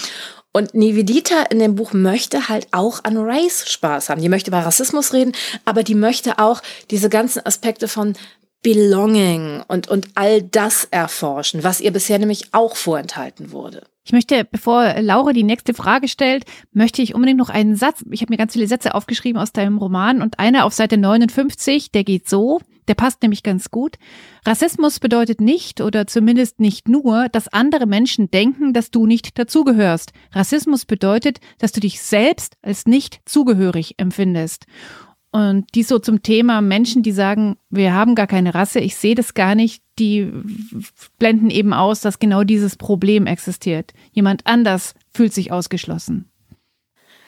Und 0.52 0.73
Nivedita 0.73 1.42
in 1.50 1.58
dem 1.58 1.75
Buch 1.75 1.92
möchte 1.92 2.49
halt 2.49 2.68
auch 2.70 3.02
an 3.02 3.16
Race 3.16 3.68
Spaß 3.68 4.08
haben. 4.08 4.23
Die 4.23 4.28
möchte 4.28 4.50
über 4.50 4.61
Rassismus 4.61 5.12
reden, 5.12 5.32
aber 5.64 5.82
die 5.82 5.96
möchte 5.96 6.38
auch 6.38 6.62
diese 6.92 7.08
ganzen 7.08 7.44
Aspekte 7.44 7.88
von 7.88 8.14
Belonging 8.62 9.64
und, 9.66 9.88
und 9.88 10.08
all 10.14 10.42
das 10.42 10.87
erforschen, 10.90 11.64
was 11.64 11.80
ihr 11.80 11.92
bisher 11.92 12.20
nämlich 12.20 12.54
auch 12.54 12.76
vorenthalten 12.76 13.50
wurde. 13.50 13.82
Ich 14.06 14.12
möchte, 14.12 14.44
bevor 14.44 15.00
Laura 15.00 15.32
die 15.32 15.44
nächste 15.44 15.73
Frage 15.73 16.08
stellt, 16.08 16.44
möchte 16.73 17.00
ich 17.00 17.14
unbedingt 17.14 17.38
noch 17.38 17.49
einen 17.49 17.75
Satz, 17.75 18.04
ich 18.11 18.20
habe 18.20 18.32
mir 18.32 18.37
ganz 18.37 18.52
viele 18.52 18.66
Sätze 18.66 18.94
aufgeschrieben 18.94 19.40
aus 19.40 19.52
deinem 19.52 19.78
Roman 19.78 20.20
und 20.20 20.38
einer 20.38 20.66
auf 20.66 20.75
Seite 20.75 20.99
59, 20.99 21.90
der 21.90 22.04
geht 22.04 22.28
so, 22.28 22.61
der 22.87 22.94
passt 22.94 23.23
nämlich 23.23 23.42
ganz 23.42 23.70
gut. 23.70 23.96
Rassismus 24.46 25.00
bedeutet 25.00 25.40
nicht 25.40 25.80
oder 25.80 26.06
zumindest 26.06 26.61
nicht 26.61 26.87
nur, 26.87 27.30
dass 27.30 27.49
andere 27.49 27.87
Menschen 27.87 28.30
denken, 28.30 28.75
dass 28.75 28.90
du 28.90 29.06
nicht 29.06 29.38
dazugehörst. 29.38 30.12
Rassismus 30.32 30.84
bedeutet, 30.84 31.40
dass 31.58 31.73
du 31.73 31.80
dich 31.80 32.02
selbst 32.02 32.58
als 32.61 32.84
nicht 32.84 33.20
zugehörig 33.25 33.94
empfindest. 33.96 34.66
Und 35.32 35.75
die 35.75 35.82
so 35.82 35.99
zum 35.99 36.23
Thema 36.23 36.61
Menschen, 36.61 37.02
die 37.02 37.11
sagen, 37.11 37.56
wir 37.70 37.94
haben 37.94 38.14
gar 38.14 38.26
keine 38.26 38.54
Rasse, 38.54 38.80
ich 38.80 38.96
sehe 38.96 39.14
das 39.14 39.34
gar 39.34 39.54
nicht, 39.54 39.82
die 39.98 40.30
blenden 41.18 41.50
eben 41.50 41.72
aus, 41.72 42.00
dass 42.00 42.18
genau 42.18 42.44
dieses 42.44 42.76
Problem 42.76 43.26
existiert. 43.26 43.92
Jemand 44.12 44.46
anders 44.46 44.94
fühlt 45.12 45.32
sich 45.32 45.52
ausgeschlossen. 45.52 46.30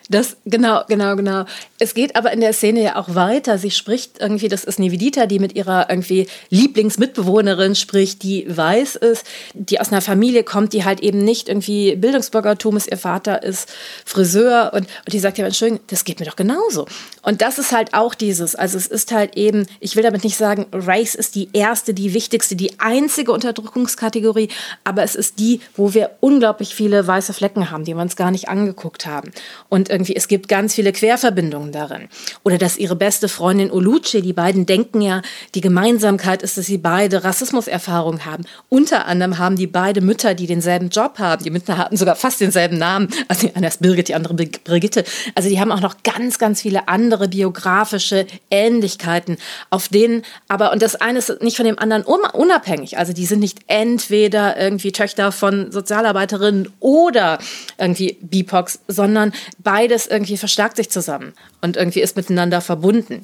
Das, 0.08 0.36
genau, 0.44 0.82
genau, 0.88 1.16
genau. 1.16 1.46
Es 1.80 1.92
geht 1.92 2.14
aber 2.14 2.32
in 2.32 2.40
der 2.40 2.52
Szene 2.52 2.80
ja 2.80 2.96
auch 2.96 3.16
weiter. 3.16 3.58
Sie 3.58 3.72
spricht 3.72 4.20
irgendwie, 4.20 4.48
das 4.48 4.62
ist 4.62 4.78
Nivedita, 4.78 5.26
die 5.26 5.40
mit 5.40 5.56
ihrer 5.56 5.90
irgendwie 5.90 6.28
Lieblingsmitbewohnerin 6.48 7.74
spricht, 7.74 8.22
die 8.22 8.46
weiß 8.48 8.96
ist, 8.96 9.26
die 9.54 9.80
aus 9.80 9.90
einer 9.90 10.02
Familie 10.02 10.44
kommt, 10.44 10.72
die 10.72 10.84
halt 10.84 11.00
eben 11.00 11.18
nicht 11.18 11.48
irgendwie 11.48 11.96
Bildungsbürgertum 11.96 12.76
ist. 12.76 12.88
Ihr 12.88 12.98
Vater 12.98 13.42
ist 13.42 13.68
Friseur 14.04 14.70
und, 14.74 14.82
und 14.82 15.12
die 15.12 15.18
sagt 15.18 15.38
ja, 15.38 15.46
Entschuldigung, 15.46 15.82
das 15.88 16.04
geht 16.04 16.20
mir 16.20 16.26
doch 16.26 16.36
genauso. 16.36 16.86
Und 17.22 17.42
das 17.42 17.58
ist 17.58 17.72
halt 17.72 17.92
auch 17.92 18.14
dieses, 18.14 18.54
also 18.54 18.78
es 18.78 18.86
ist 18.86 19.10
halt 19.10 19.36
eben, 19.36 19.66
ich 19.80 19.96
will 19.96 20.04
damit 20.04 20.22
nicht 20.22 20.36
sagen, 20.36 20.66
Race 20.72 21.16
ist 21.16 21.34
die 21.34 21.48
erste, 21.52 21.94
die 21.94 22.14
wichtigste, 22.14 22.54
die 22.54 22.78
einzige 22.78 23.32
Unterdrückungskategorie, 23.32 24.50
aber 24.84 25.02
es 25.02 25.16
ist 25.16 25.40
die, 25.40 25.60
wo 25.74 25.94
wir 25.94 26.10
unglaublich 26.20 26.76
viele 26.76 27.04
weiße 27.04 27.32
Flecken 27.32 27.72
haben, 27.72 27.84
die 27.84 27.94
wir 27.94 28.02
uns 28.02 28.14
gar 28.14 28.30
nicht 28.30 28.48
angeguckt 28.48 29.06
haben. 29.06 29.32
Und 29.68 29.90
irgendwie, 29.96 30.14
es 30.14 30.28
gibt 30.28 30.48
ganz 30.48 30.74
viele 30.74 30.92
Querverbindungen 30.92 31.72
darin. 31.72 32.08
Oder 32.44 32.58
dass 32.58 32.76
ihre 32.76 32.96
beste 32.96 33.28
Freundin 33.28 33.70
Oluce, 33.70 34.20
die 34.22 34.34
beiden 34.34 34.66
denken 34.66 35.00
ja, 35.00 35.22
die 35.54 35.62
Gemeinsamkeit 35.62 36.42
ist, 36.42 36.58
dass 36.58 36.66
sie 36.66 36.76
beide 36.76 37.24
Rassismuserfahrung 37.24 38.26
haben. 38.26 38.44
Unter 38.68 39.06
anderem 39.06 39.38
haben 39.38 39.56
die 39.56 39.66
beide 39.66 40.02
Mütter, 40.02 40.34
die 40.34 40.46
denselben 40.46 40.90
Job 40.90 41.18
haben. 41.18 41.42
Die 41.42 41.50
Mütter 41.50 41.78
hatten 41.78 41.96
sogar 41.96 42.14
fast 42.14 42.40
denselben 42.40 42.78
Namen. 42.78 43.08
Also 43.28 43.48
die 43.48 43.56
eine 43.56 43.66
ist 43.66 43.80
Birgit, 43.80 44.08
die 44.08 44.14
andere 44.14 44.34
Brigitte. 44.34 45.04
Also 45.34 45.48
die 45.48 45.58
haben 45.58 45.72
auch 45.72 45.80
noch 45.80 45.96
ganz, 46.04 46.38
ganz 46.38 46.62
viele 46.62 46.86
andere 46.86 47.28
biografische 47.28 48.26
Ähnlichkeiten, 48.50 49.36
auf 49.70 49.88
denen 49.88 50.22
aber, 50.46 50.70
und 50.72 50.80
das 50.80 50.94
eine 50.94 51.18
ist 51.18 51.42
nicht 51.42 51.56
von 51.56 51.66
dem 51.66 51.78
anderen 51.78 52.04
unabhängig. 52.04 52.98
Also 52.98 53.12
die 53.12 53.26
sind 53.26 53.40
nicht 53.40 53.58
entweder 53.66 54.56
irgendwie 54.60 54.92
Töchter 54.92 55.32
von 55.32 55.72
Sozialarbeiterinnen 55.72 56.68
oder 56.78 57.38
irgendwie 57.78 58.18
BIPOX, 58.20 58.80
sondern 58.88 59.32
beide 59.58 59.85
beides 59.86 60.08
irgendwie 60.08 60.36
verstärkt 60.36 60.76
sich 60.76 60.90
zusammen 60.90 61.32
und 61.62 61.76
irgendwie 61.76 62.00
ist 62.00 62.16
miteinander 62.16 62.60
verbunden. 62.60 63.22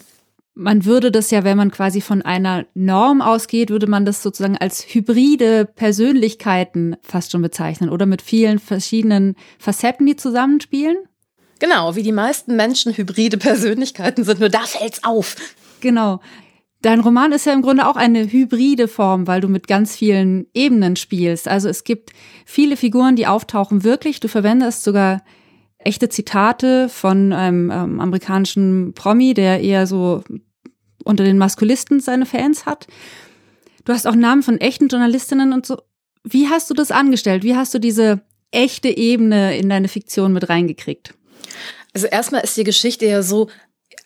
Man 0.54 0.85
würde 0.85 1.11
das 1.11 1.31
ja, 1.31 1.45
wenn 1.45 1.57
man 1.57 1.73
quasi 1.73 2.00
von 2.00 2.23
einer 2.23 2.66
Norm 2.75 3.21
ausgeht, 3.21 3.71
würde 3.71 3.88
man 3.88 4.04
das 4.04 4.23
sozusagen 4.23 4.57
als 4.59 4.85
hybride 4.95 5.64
Persönlichkeiten 5.64 6.97
fast 7.02 7.33
schon 7.33 7.42
bezeichnen 7.42 7.90
oder 7.90 8.07
mit 8.07 8.23
vielen 8.23 8.59
verschiedenen 8.61 9.35
Facetten, 9.59 10.07
die 10.07 10.14
zusammenspielen. 10.14 10.99
Genau, 11.59 11.97
wie 11.97 12.02
die 12.02 12.12
meisten 12.12 12.54
Menschen 12.54 12.97
hybride 12.97 13.38
Persönlichkeiten 13.38 14.25
sind, 14.25 14.38
nur 14.40 14.50
da 14.50 14.61
fällt's 14.61 15.02
auf. 15.02 15.37
Genau. 15.81 16.21
Dein 16.83 17.00
Roman 17.00 17.33
ist 17.33 17.47
ja 17.47 17.54
im 17.54 17.62
Grunde 17.62 17.88
auch 17.88 17.97
eine 17.97 18.31
hybride 18.31 18.87
Form, 18.87 19.26
weil 19.26 19.40
du 19.40 19.49
mit 19.49 19.66
ganz 19.66 19.97
vielen 19.97 20.47
Ebenen 20.54 20.95
spielst. 20.95 21.49
Also 21.49 21.69
es 21.69 21.83
gibt 21.83 22.11
viele 22.45 22.76
Figuren, 22.76 23.16
die 23.16 23.26
auftauchen 23.26 23.83
wirklich. 23.83 24.21
Du 24.21 24.28
verwendest 24.28 24.85
sogar 24.85 25.23
echte 25.86 26.08
Zitate 26.08 26.88
von 26.88 27.32
einem 27.32 27.70
ähm, 27.70 28.00
amerikanischen 28.00 28.92
Promi, 28.94 29.34
der 29.34 29.60
eher 29.60 29.86
so 29.86 30.22
unter 31.04 31.24
den 31.24 31.38
Maskulisten 31.38 32.00
seine 32.00 32.26
Fans 32.26 32.66
hat. 32.66 32.86
Du 33.84 33.92
hast 33.92 34.06
auch 34.06 34.14
Namen 34.14 34.42
von 34.42 34.58
echten 34.58 34.88
Journalistinnen 34.88 35.52
und 35.52 35.66
so. 35.66 35.78
Wie 36.24 36.48
hast 36.48 36.70
du 36.70 36.74
das 36.74 36.90
angestellt? 36.90 37.42
Wie 37.42 37.56
hast 37.56 37.74
du 37.74 37.80
diese 37.80 38.20
echte 38.52 38.88
Ebene 38.88 39.56
in 39.56 39.68
deine 39.68 39.88
Fiktion 39.88 40.32
mit 40.32 40.48
reingekriegt? 40.48 41.14
Also 41.94 42.06
erstmal 42.06 42.42
ist 42.42 42.56
die 42.56 42.64
Geschichte 42.64 43.06
ja 43.06 43.22
so 43.22 43.48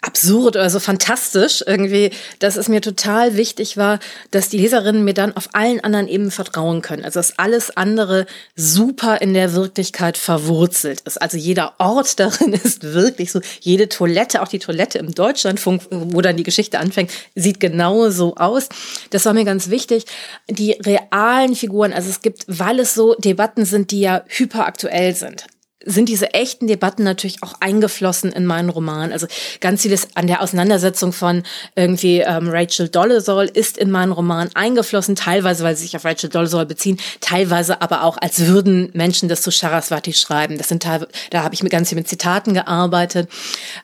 absurd 0.07 0.57
oder 0.57 0.71
so 0.71 0.79
fantastisch 0.79 1.65
irgendwie, 1.67 2.11
dass 2.39 2.57
es 2.57 2.69
mir 2.69 2.81
total 2.81 3.37
wichtig 3.37 3.77
war, 3.77 3.99
dass 4.31 4.49
die 4.49 4.59
Leserinnen 4.59 5.05
mir 5.05 5.15
dann 5.15 5.37
auf 5.37 5.49
allen 5.53 5.81
anderen 5.81 6.09
Ebenen 6.09 6.31
vertrauen 6.31 6.81
können. 6.81 7.05
Also 7.05 7.19
dass 7.19 7.39
alles 7.39 7.77
andere 7.77 8.27
super 8.55 9.21
in 9.21 9.35
der 9.35 9.53
Wirklichkeit 9.55 10.17
verwurzelt 10.17 11.01
ist. 11.03 11.21
Also 11.21 11.37
jeder 11.37 11.75
Ort 11.79 12.19
darin 12.21 12.53
ist 12.53 12.85
wirklich 12.85 13.33
so. 13.33 13.41
Jede 13.61 13.89
Toilette, 13.89 14.43
auch 14.43 14.49
die 14.49 14.61
Toilette 14.61 14.99
im 14.99 15.13
Deutschlandfunk, 15.13 15.83
wo 15.91 16.21
dann 16.21 16.37
die 16.37 16.45
Geschichte 16.45 16.79
anfängt, 16.79 17.11
sieht 17.35 17.61
genau 17.61 18.11
so 18.11 18.37
aus. 18.37 18.69
Das 19.11 19.25
war 19.27 19.35
mir 19.35 19.45
ganz 19.45 19.71
wichtig. 19.71 20.05
Die 20.49 20.73
realen 20.73 21.57
Figuren, 21.57 21.93
also 21.93 22.09
es 22.09 22.23
gibt, 22.23 22.45
weil 22.47 22.79
es 22.79 22.95
so 22.95 23.15
Debatten 23.15 23.65
sind, 23.65 23.91
die 23.91 24.01
ja 24.01 24.25
hyperaktuell 24.29 25.15
sind 25.15 25.47
sind 25.87 26.09
diese 26.09 26.35
echten 26.35 26.67
Debatten 26.67 27.05
natürlich 27.05 27.43
auch 27.43 27.55
eingeflossen 27.61 28.33
in 28.33 28.45
meinen 28.45 28.69
Roman. 28.69 29.13
Also 29.13 29.27
ganz 29.61 29.83
vieles 29.83 30.09
an 30.15 30.27
der 30.27 30.43
Auseinandersetzung 30.43 31.13
von 31.13 31.45
irgendwie 31.77 32.19
ähm, 32.19 32.49
Rachel 32.51 32.89
Dolezal 32.89 33.47
ist 33.47 33.79
in 33.79 33.91
meinen 33.91 34.13
Roman 34.13 34.51
eingeflossen, 34.55 35.17
teilweise, 35.17 35.65
weil 35.65 35.77
sie 35.77 35.85
sich 35.85 35.97
auf 35.97 36.05
Rachel 36.05 36.29
Dolezal 36.29 36.67
beziehen, 36.67 36.99
teilweise 37.21 37.81
aber 37.81 38.03
auch, 38.03 38.19
als 38.19 38.47
würden 38.47 38.91
Menschen 38.93 39.29
das 39.29 39.43
zu 39.43 39.51
Saraswati 39.51 40.13
schreiben. 40.13 40.59
Das 40.59 40.69
sind 40.69 40.85
da 40.85 41.43
habe 41.43 41.55
ich 41.55 41.63
mit 41.63 41.73
ganz 41.73 41.89
viel 41.89 41.97
mit 41.97 42.09
Zitaten 42.09 42.55
gearbeitet. 42.55 43.31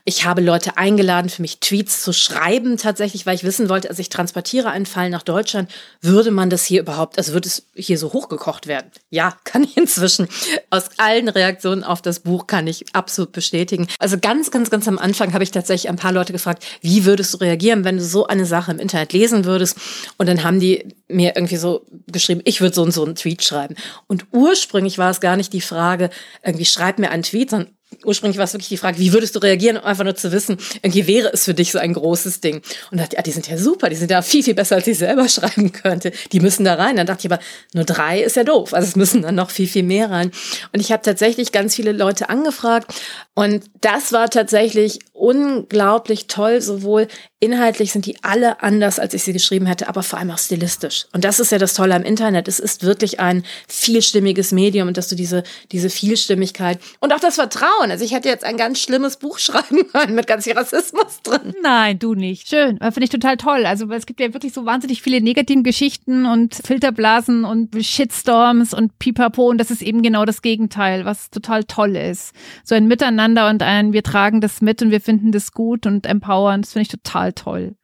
Ich 0.04 0.25
habe 0.25 0.40
Leute 0.40 0.76
eingeladen, 0.76 1.28
für 1.28 1.42
mich 1.42 1.61
Tweets 1.61 2.02
zu 2.02 2.12
schreiben 2.12 2.76
tatsächlich, 2.76 3.26
weil 3.26 3.37
ich 3.37 3.44
wissen 3.44 3.68
wollte, 3.68 3.88
also 3.88 4.00
ich 4.00 4.09
transportiere 4.09 4.71
einen 4.71 4.87
Fall 4.87 5.11
nach 5.11 5.23
Deutschland, 5.23 5.71
würde 6.00 6.30
man 6.30 6.50
das 6.50 6.64
hier 6.64 6.80
überhaupt, 6.80 7.18
also 7.18 7.32
würde 7.32 7.49
es 7.49 7.66
hier 7.75 7.99
so 7.99 8.12
hochgekocht 8.12 8.66
werden? 8.66 8.90
Ja, 9.11 9.37
kann 9.44 9.64
ich 9.64 9.76
inzwischen 9.76 10.28
aus 10.71 10.90
allen 10.99 11.28
Reaktionen 11.28 11.85
auf 11.92 12.02
das 12.02 12.20
Buch 12.20 12.46
kann 12.46 12.66
ich 12.66 12.84
absolut 12.94 13.32
bestätigen. 13.32 13.87
Also 13.99 14.18
ganz, 14.18 14.50
ganz, 14.50 14.70
ganz 14.70 14.88
am 14.88 14.99
Anfang 14.99 15.32
habe 15.34 15.44
ich 15.44 15.50
tatsächlich 15.50 15.90
ein 15.90 15.96
paar 15.96 16.12
Leute 16.12 16.32
gefragt, 16.32 16.64
wie 16.80 17.04
würdest 17.04 17.34
du 17.34 17.38
reagieren, 17.38 17.84
wenn 17.84 17.99
du 17.99 18.02
so 18.02 18.26
eine 18.26 18.46
Sache 18.46 18.72
im 18.72 18.78
Internet 18.78 19.12
lesen 19.12 19.44
würdest? 19.44 19.76
Und 20.16 20.28
dann 20.28 20.42
haben 20.42 20.58
die 20.58 20.94
mir 21.08 21.37
irgendwie 21.37 21.56
so 21.56 21.87
geschrieben, 22.06 22.40
ich 22.44 22.61
würde 22.61 22.75
so 22.75 22.82
und 22.82 22.92
so 22.92 23.04
einen 23.04 23.14
Tweet 23.14 23.44
schreiben. 23.44 23.76
Und 24.06 24.26
ursprünglich 24.32 24.99
war 24.99 25.11
es 25.11 25.20
gar 25.20 25.37
nicht 25.37 25.52
die 25.52 25.61
Frage, 25.61 26.11
irgendwie 26.42 26.64
schreib 26.64 26.99
mir 26.99 27.11
einen 27.11 27.22
Tweet, 27.22 27.50
sondern 27.50 27.75
ursprünglich 28.04 28.38
war 28.38 28.44
es 28.44 28.52
wirklich 28.52 28.68
die 28.68 28.76
Frage, 28.76 28.99
wie 28.99 29.12
würdest 29.12 29.34
du 29.34 29.38
reagieren, 29.38 29.76
um 29.76 29.84
einfach 29.84 30.04
nur 30.04 30.14
zu 30.14 30.32
wissen, 30.32 30.56
irgendwie 30.82 31.06
wäre 31.06 31.30
es 31.32 31.44
für 31.44 31.54
dich 31.54 31.72
so 31.72 31.78
ein 31.78 31.92
großes 31.92 32.40
Ding. 32.40 32.62
Und 32.90 32.99
dachte, 32.99 33.16
ja, 33.16 33.22
die 33.22 33.30
sind 33.30 33.49
ja 33.49 33.56
super, 33.56 33.88
die 33.88 33.96
sind 33.96 34.11
ja 34.11 34.22
viel, 34.22 34.42
viel 34.42 34.54
besser, 34.54 34.76
als 34.76 34.87
ich 34.87 34.99
selber 34.99 35.28
schreiben 35.28 35.72
könnte. 35.72 36.12
Die 36.32 36.40
müssen 36.40 36.64
da 36.64 36.75
rein. 36.75 36.96
Dann 36.96 37.06
dachte 37.06 37.26
ich 37.26 37.32
aber, 37.32 37.42
nur 37.75 37.84
drei 37.84 38.22
ist 38.22 38.37
ja 38.37 38.44
doof. 38.44 38.75
Also 38.75 38.88
es 38.88 38.96
müssen 38.96 39.22
dann 39.22 39.34
noch 39.34 39.50
viel, 39.50 39.68
viel 39.68 39.82
mehr 39.82 40.11
rein. 40.11 40.30
Und 40.72 40.80
ich 40.80 40.92
habe 40.92 41.02
tatsächlich 41.02 41.52
ganz 41.52 41.75
viele 41.75 41.92
Leute 41.92 42.28
angefragt. 42.28 42.92
Und 43.34 43.64
das 43.80 44.12
war 44.12 44.28
tatsächlich 44.30 44.99
unglaublich 45.23 46.26
toll, 46.26 46.61
sowohl 46.61 47.07
inhaltlich 47.38 47.93
sind 47.93 48.07
die 48.07 48.17
alle 48.23 48.62
anders, 48.62 48.99
als 48.99 49.14
ich 49.14 49.23
sie 49.23 49.33
geschrieben 49.33 49.67
hätte, 49.67 49.88
aber 49.88 50.02
vor 50.02 50.19
allem 50.19 50.31
auch 50.33 50.38
stilistisch. 50.38 51.07
Und 51.12 51.25
das 51.25 51.38
ist 51.38 51.52
ja 51.52 51.59
das 51.59 51.75
Tolle 51.75 51.95
am 51.95 52.02
Internet. 52.02 52.49
Es 52.49 52.59
ist 52.59 52.83
wirklich 52.83 53.21
ein 53.21 53.45
vielstimmiges 53.69 54.50
Medium 54.50 54.88
und 54.88 54.97
dass 54.97 55.07
du 55.07 55.14
diese, 55.14 55.45
diese 55.71 55.91
Vielstimmigkeit 55.91 56.81
und 56.99 57.12
auch 57.12 57.21
das 57.21 57.37
Vertrauen. 57.37 57.91
Also 57.91 58.05
ich 58.05 58.12
hätte 58.12 58.29
jetzt 58.29 58.45
ein 58.45 58.57
ganz 58.57 58.81
schlimmes 58.81 59.17
Buch 59.17 59.38
schreiben 59.41 59.87
können 59.93 60.17
mit 60.17 60.26
ganz 60.26 60.43
viel 60.43 60.55
Rassismus 60.55 61.23
drin. 61.23 61.55
Nein, 61.62 62.00
du 62.00 62.14
nicht. 62.14 62.49
Schön. 62.49 62.79
Finde 62.79 63.05
ich 63.05 63.11
total 63.11 63.37
toll. 63.37 63.64
Also 63.64 63.88
es 63.93 64.07
gibt 64.07 64.19
ja 64.19 64.35
wirklich 64.35 64.52
so 64.52 64.67
wahnsinnig 64.67 65.02
viele 65.02 65.21
negativen 65.21 65.62
Geschichten 65.62 66.26
und 66.26 66.57
Filterblasen 66.67 67.45
und 67.45 67.76
Shitstorms 67.81 68.75
und 68.75 68.99
Pipapo. 68.99 69.49
Und 69.49 69.59
das 69.59 69.71
ist 69.71 69.83
eben 69.83 70.02
genau 70.02 70.25
das 70.25 70.43
Gegenteil, 70.43 71.05
was 71.05 71.31
total 71.31 71.62
toll 71.62 71.95
ist. 71.95 72.33
So 72.64 72.75
ein 72.75 72.88
Miteinander 72.88 73.49
und 73.49 73.62
ein, 73.62 73.93
wir 73.93 74.02
tragen 74.02 74.41
das 74.41 74.61
mit 74.61 74.83
und 74.83 74.91
wir 74.91 75.00
finden 75.00 75.12
das 75.33 75.52
gut 75.52 75.87
und 75.87 76.07
empowern. 76.07 76.62
Das 76.62 76.73
finde 76.73 76.83
ich 76.83 76.88
total 76.88 77.33
toll. 77.33 77.76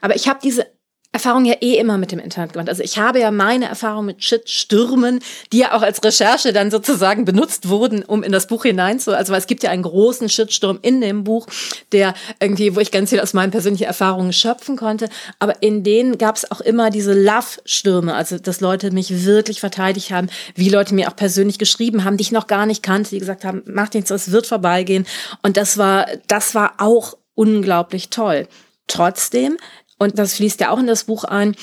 Aber 0.00 0.16
ich 0.16 0.28
habe 0.28 0.40
diese 0.42 0.66
Erfahrung 1.14 1.44
ja 1.44 1.54
eh 1.60 1.78
immer 1.78 1.96
mit 1.96 2.10
dem 2.10 2.18
Internet 2.18 2.54
gemacht. 2.54 2.68
Also 2.68 2.82
ich 2.82 2.98
habe 2.98 3.20
ja 3.20 3.30
meine 3.30 3.66
Erfahrung 3.66 4.04
mit 4.06 4.24
Shitstürmen, 4.24 5.20
die 5.52 5.58
ja 5.58 5.72
auch 5.72 5.82
als 5.82 6.02
Recherche 6.02 6.52
dann 6.52 6.72
sozusagen 6.72 7.24
benutzt 7.24 7.68
wurden, 7.68 8.02
um 8.02 8.24
in 8.24 8.32
das 8.32 8.48
Buch 8.48 8.64
hinein 8.64 8.98
zu. 8.98 9.16
Also 9.16 9.32
es 9.32 9.46
gibt 9.46 9.62
ja 9.62 9.70
einen 9.70 9.84
großen 9.84 10.28
Shitsturm 10.28 10.80
in 10.82 11.00
dem 11.00 11.22
Buch, 11.22 11.46
der 11.92 12.14
irgendwie, 12.40 12.74
wo 12.74 12.80
ich 12.80 12.90
ganz 12.90 13.10
viel 13.10 13.20
aus 13.20 13.32
meinen 13.32 13.52
persönlichen 13.52 13.84
Erfahrungen 13.84 14.32
schöpfen 14.32 14.76
konnte. 14.76 15.08
Aber 15.38 15.62
in 15.62 15.84
denen 15.84 16.18
gab 16.18 16.34
es 16.34 16.50
auch 16.50 16.60
immer 16.60 16.90
diese 16.90 17.12
Love-Stürme, 17.14 18.12
also 18.12 18.38
dass 18.38 18.60
Leute 18.60 18.90
mich 18.90 19.24
wirklich 19.24 19.60
verteidigt 19.60 20.10
haben, 20.10 20.28
wie 20.56 20.68
Leute 20.68 20.96
mir 20.96 21.08
auch 21.08 21.16
persönlich 21.16 21.60
geschrieben 21.60 22.02
haben, 22.02 22.16
die 22.16 22.22
ich 22.22 22.32
noch 22.32 22.48
gar 22.48 22.66
nicht 22.66 22.82
kannte, 22.82 23.10
die 23.10 23.20
gesagt 23.20 23.44
haben, 23.44 23.62
macht 23.66 23.94
nichts, 23.94 24.10
es 24.10 24.32
wird 24.32 24.48
vorbeigehen. 24.48 25.06
Und 25.42 25.56
das 25.56 25.78
war, 25.78 26.06
das 26.26 26.56
war 26.56 26.74
auch 26.78 27.16
unglaublich 27.36 28.10
toll. 28.10 28.48
Trotzdem, 28.86 29.56
und 29.98 30.18
das 30.18 30.34
fließt 30.34 30.60
ja 30.60 30.70
auch 30.70 30.78
in 30.78 30.86
das 30.86 31.04
Buch 31.04 31.24
ein, 31.24 31.54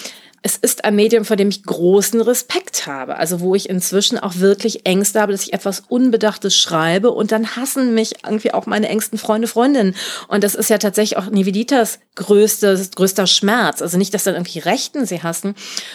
es 0.44 0.58
ist 0.58 0.86
ein 0.86 0.96
Medium, 0.96 1.24
vor 1.24 1.36
dem 1.36 1.50
ich 1.50 1.64
großen 1.64 2.20
Respekt 2.20 2.88
habe. 2.88 3.18
Also 3.18 3.42
wo 3.42 3.54
ich 3.54 3.70
inzwischen 3.70 4.18
auch 4.18 4.38
wirklich 4.38 4.88
Ängste 4.88 5.22
habe, 5.22 5.32
dass 5.32 5.44
ich 5.44 5.54
etwas 5.54 5.84
Unbedachtes 5.88 6.58
schreibe 6.58 7.12
und 7.12 7.32
dann 7.32 7.56
hassen 7.56 7.94
mich 7.94 8.24
irgendwie 8.26 8.52
auch 8.52 8.66
meine 8.66 8.90
engsten 8.90 9.20
Freunde, 9.20 9.48
Freundinnen. 9.48 9.96
Und 10.28 10.44
das 10.44 10.56
ist 10.56 10.72
ja 10.72 10.80
tatsächlich 10.80 11.18
auch 11.18 11.28
Nividitas 11.28 12.00
größtes, 12.16 12.92
größter 12.92 13.28
Schmerz. 13.28 13.84
Also 13.84 14.00
nicht, 14.00 14.16
dass 14.16 14.24
dann 14.24 14.34
irgendwie 14.34 14.60
Rechten 14.60 15.06
sie 15.06 15.22
hassen, 15.22 15.54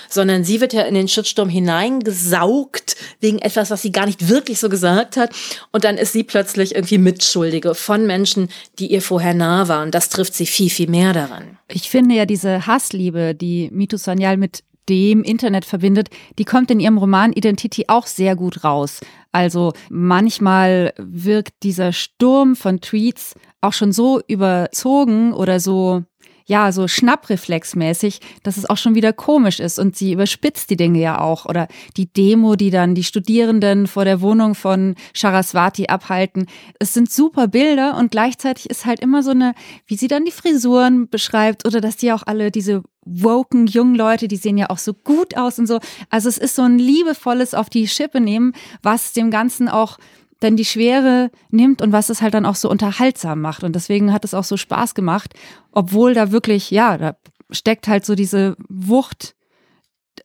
sondern 0.08 0.44
sie 0.44 0.60
wird 0.60 0.72
ja 0.72 0.82
in 0.82 0.94
den 0.94 1.08
Shitsturm 1.08 1.48
hineingesaugt 1.48 2.96
wegen 3.20 3.40
etwas, 3.40 3.70
was 3.70 3.82
sie 3.82 3.90
gar 3.90 4.06
nicht 4.06 4.28
wirklich 4.28 4.60
so 4.60 4.68
gesagt 4.68 5.16
hat. 5.16 5.30
Und 5.72 5.82
dann 5.82 5.98
ist 5.98 6.12
sie 6.12 6.22
plötzlich 6.22 6.76
irgendwie 6.76 6.98
Mitschuldige 6.98 7.74
von 7.74 8.06
Menschen, 8.06 8.48
die 8.78 8.92
ihr 8.92 9.02
vorher 9.02 9.34
nah 9.34 9.66
waren. 9.66 9.90
Das 9.90 10.08
trifft 10.08 10.34
sie 10.34 10.46
viel, 10.46 10.70
viel 10.70 10.88
mehr 10.88 11.12
daran. 11.12 11.58
Ich 11.68 11.90
finde 11.90 12.14
ja 12.14 12.26
diese 12.26 12.66
Hassliebe, 12.66 13.34
die 13.34 13.70
Mitu 13.72 13.96
Sanyal 13.96 14.36
mit 14.36 14.62
dem 14.88 15.22
Internet 15.22 15.64
verbindet, 15.64 16.10
die 16.38 16.44
kommt 16.44 16.70
in 16.70 16.80
ihrem 16.80 16.98
Roman 16.98 17.32
Identity 17.32 17.86
auch 17.88 18.06
sehr 18.06 18.36
gut 18.36 18.62
raus. 18.62 19.00
Also 19.32 19.72
manchmal 19.90 20.94
wirkt 20.96 21.62
dieser 21.62 21.92
Sturm 21.92 22.54
von 22.56 22.80
Tweets 22.80 23.34
auch 23.60 23.72
schon 23.72 23.92
so 23.92 24.20
überzogen 24.28 25.32
oder 25.32 25.58
so 25.58 26.04
ja, 26.46 26.70
so 26.70 26.86
schnappreflexmäßig, 26.86 28.20
dass 28.44 28.56
es 28.56 28.70
auch 28.70 28.76
schon 28.76 28.94
wieder 28.94 29.12
komisch 29.12 29.58
ist 29.58 29.80
und 29.80 29.96
sie 29.96 30.12
überspitzt 30.12 30.70
die 30.70 30.76
Dinge 30.76 31.00
ja 31.00 31.20
auch. 31.20 31.44
Oder 31.44 31.66
die 31.96 32.06
Demo, 32.06 32.54
die 32.54 32.70
dann 32.70 32.94
die 32.94 33.04
Studierenden 33.04 33.88
vor 33.88 34.04
der 34.04 34.20
Wohnung 34.20 34.54
von 34.54 34.94
Charaswati 35.14 35.86
abhalten. 35.88 36.46
Es 36.78 36.94
sind 36.94 37.10
super 37.10 37.48
Bilder 37.48 37.96
und 37.96 38.12
gleichzeitig 38.12 38.70
ist 38.70 38.86
halt 38.86 39.00
immer 39.00 39.24
so 39.24 39.32
eine, 39.32 39.54
wie 39.86 39.96
sie 39.96 40.08
dann 40.08 40.24
die 40.24 40.30
Frisuren 40.30 41.08
beschreibt 41.08 41.66
oder 41.66 41.80
dass 41.80 41.96
die 41.96 42.12
auch 42.12 42.22
alle 42.24 42.52
diese 42.52 42.82
woken 43.04 43.66
jungen 43.66 43.94
Leute, 43.94 44.28
die 44.28 44.36
sehen 44.36 44.58
ja 44.58 44.70
auch 44.70 44.78
so 44.78 44.92
gut 44.92 45.36
aus 45.36 45.58
und 45.58 45.66
so. 45.66 45.80
Also 46.10 46.28
es 46.28 46.38
ist 46.38 46.54
so 46.54 46.62
ein 46.62 46.78
liebevolles 46.78 47.54
auf 47.54 47.70
die 47.70 47.88
Schippe 47.88 48.20
nehmen, 48.20 48.52
was 48.82 49.12
dem 49.12 49.30
Ganzen 49.30 49.68
auch 49.68 49.98
dann 50.40 50.56
die 50.56 50.64
Schwere 50.64 51.30
nimmt 51.50 51.80
und 51.82 51.92
was 51.92 52.10
es 52.10 52.22
halt 52.22 52.34
dann 52.34 52.46
auch 52.46 52.54
so 52.54 52.70
unterhaltsam 52.70 53.40
macht. 53.40 53.64
Und 53.64 53.74
deswegen 53.74 54.12
hat 54.12 54.24
es 54.24 54.34
auch 54.34 54.44
so 54.44 54.56
Spaß 54.56 54.94
gemacht, 54.94 55.34
obwohl 55.72 56.14
da 56.14 56.30
wirklich, 56.30 56.70
ja, 56.70 56.98
da 56.98 57.16
steckt 57.50 57.88
halt 57.88 58.04
so 58.04 58.14
diese 58.14 58.56
Wucht 58.68 59.34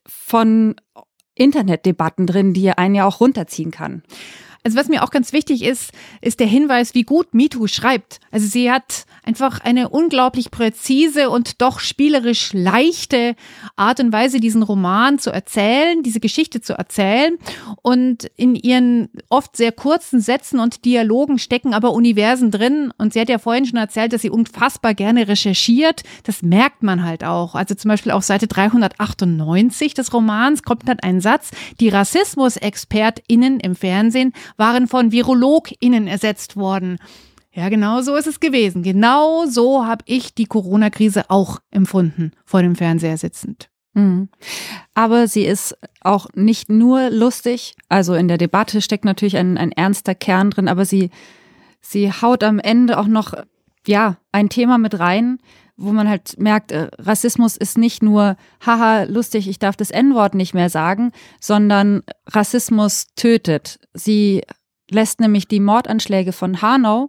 von 0.06 0.74
Internetdebatten 1.34 2.26
drin, 2.26 2.52
die 2.52 2.70
einen 2.70 2.94
ja 2.94 3.06
auch 3.06 3.20
runterziehen 3.20 3.70
kann. 3.70 4.02
Also 4.64 4.78
was 4.78 4.88
mir 4.88 5.02
auch 5.02 5.10
ganz 5.10 5.32
wichtig 5.32 5.64
ist, 5.64 5.90
ist 6.20 6.38
der 6.38 6.46
Hinweis, 6.46 6.94
wie 6.94 7.02
gut 7.02 7.34
MeToo 7.34 7.66
schreibt. 7.66 8.20
Also 8.30 8.46
sie 8.46 8.70
hat 8.70 9.06
einfach 9.24 9.60
eine 9.60 9.88
unglaublich 9.88 10.52
präzise 10.52 11.30
und 11.30 11.60
doch 11.60 11.80
spielerisch 11.80 12.52
leichte 12.52 13.34
Art 13.74 13.98
und 13.98 14.12
Weise, 14.12 14.38
diesen 14.38 14.62
Roman 14.62 15.18
zu 15.18 15.30
erzählen, 15.30 16.04
diese 16.04 16.20
Geschichte 16.20 16.60
zu 16.60 16.74
erzählen. 16.74 17.38
Und 17.82 18.30
in 18.36 18.54
ihren 18.54 19.08
oft 19.28 19.56
sehr 19.56 19.72
kurzen 19.72 20.20
Sätzen 20.20 20.60
und 20.60 20.84
Dialogen 20.84 21.38
stecken 21.38 21.74
aber 21.74 21.92
Universen 21.92 22.52
drin. 22.52 22.92
Und 22.98 23.14
sie 23.14 23.20
hat 23.20 23.28
ja 23.28 23.38
vorhin 23.38 23.66
schon 23.66 23.78
erzählt, 23.78 24.12
dass 24.12 24.22
sie 24.22 24.30
unfassbar 24.30 24.94
gerne 24.94 25.26
recherchiert. 25.26 26.04
Das 26.22 26.42
merkt 26.42 26.84
man 26.84 27.04
halt 27.04 27.24
auch. 27.24 27.56
Also 27.56 27.74
zum 27.74 27.88
Beispiel 27.88 28.12
auf 28.12 28.22
Seite 28.22 28.46
398 28.46 29.94
des 29.94 30.12
Romans 30.12 30.62
kommt 30.62 30.88
dann 30.88 31.00
ein 31.00 31.20
Satz, 31.20 31.50
die 31.80 31.88
Rassismusexpertinnen 31.88 33.58
im 33.58 33.74
Fernsehen 33.74 34.32
waren 34.56 34.88
von 34.88 35.12
VirologInnen 35.12 36.06
ersetzt 36.06 36.56
worden. 36.56 36.98
Ja, 37.52 37.68
genau 37.68 38.00
so 38.00 38.16
ist 38.16 38.26
es 38.26 38.40
gewesen. 38.40 38.82
Genau 38.82 39.44
so 39.46 39.84
habe 39.84 40.04
ich 40.06 40.34
die 40.34 40.46
Corona-Krise 40.46 41.28
auch 41.28 41.60
empfunden, 41.70 42.32
vor 42.44 42.62
dem 42.62 42.76
Fernseher 42.76 43.18
sitzend. 43.18 43.68
Mhm. 43.94 44.28
Aber 44.94 45.28
sie 45.28 45.44
ist 45.44 45.76
auch 46.00 46.28
nicht 46.34 46.70
nur 46.70 47.10
lustig. 47.10 47.74
Also 47.88 48.14
in 48.14 48.28
der 48.28 48.38
Debatte 48.38 48.80
steckt 48.80 49.04
natürlich 49.04 49.36
ein, 49.36 49.58
ein 49.58 49.72
ernster 49.72 50.14
Kern 50.14 50.50
drin, 50.50 50.68
aber 50.68 50.86
sie, 50.86 51.10
sie 51.80 52.10
haut 52.10 52.42
am 52.42 52.58
Ende 52.58 52.98
auch 52.98 53.06
noch, 53.06 53.34
ja, 53.86 54.16
ein 54.30 54.48
Thema 54.48 54.78
mit 54.78 54.98
rein, 54.98 55.38
wo 55.76 55.92
man 55.92 56.08
halt 56.08 56.38
merkt, 56.38 56.72
äh, 56.72 56.88
Rassismus 56.98 57.56
ist 57.56 57.78
nicht 57.78 58.02
nur, 58.02 58.36
haha, 58.64 59.04
lustig, 59.04 59.48
ich 59.48 59.58
darf 59.58 59.76
das 59.76 59.90
N-Wort 59.90 60.34
nicht 60.34 60.54
mehr 60.54 60.70
sagen, 60.70 61.12
sondern 61.40 62.02
Rassismus 62.26 63.06
tötet. 63.16 63.80
Sie 63.94 64.42
lässt 64.90 65.20
nämlich 65.20 65.48
die 65.48 65.60
Mordanschläge 65.60 66.32
von 66.32 66.62
Hanau 66.62 67.08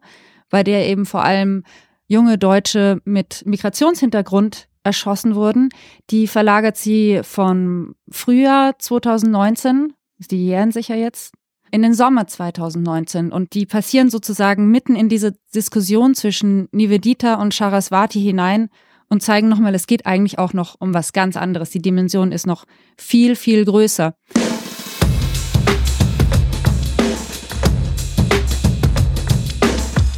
bei 0.53 0.63
der 0.63 0.87
eben 0.87 1.07
vor 1.07 1.23
allem 1.23 1.63
junge 2.05 2.37
Deutsche 2.37 3.01
mit 3.05 3.43
Migrationshintergrund 3.43 4.67
erschossen 4.83 5.33
wurden. 5.33 5.69
Die 6.11 6.27
verlagert 6.27 6.77
sie 6.77 7.21
von 7.23 7.95
Frühjahr 8.11 8.77
2019, 8.77 9.93
die 10.29 10.45
jähren 10.45 10.71
sich 10.71 10.89
ja 10.89 10.95
jetzt, 10.95 11.33
in 11.73 11.81
den 11.81 11.95
Sommer 11.95 12.27
2019. 12.27 13.31
Und 13.31 13.55
die 13.55 13.65
passieren 13.65 14.11
sozusagen 14.11 14.69
mitten 14.69 14.95
in 14.95 15.09
diese 15.09 15.33
Diskussion 15.55 16.13
zwischen 16.13 16.69
Nivedita 16.71 17.41
und 17.41 17.51
Charaswati 17.51 18.21
hinein 18.21 18.69
und 19.09 19.23
zeigen 19.23 19.49
nochmal, 19.49 19.73
es 19.73 19.87
geht 19.87 20.05
eigentlich 20.05 20.37
auch 20.37 20.53
noch 20.53 20.75
um 20.79 20.93
was 20.93 21.13
ganz 21.13 21.35
anderes. 21.35 21.71
Die 21.71 21.81
Dimension 21.81 22.31
ist 22.31 22.45
noch 22.45 22.65
viel, 22.95 23.35
viel 23.35 23.65
größer. 23.65 24.13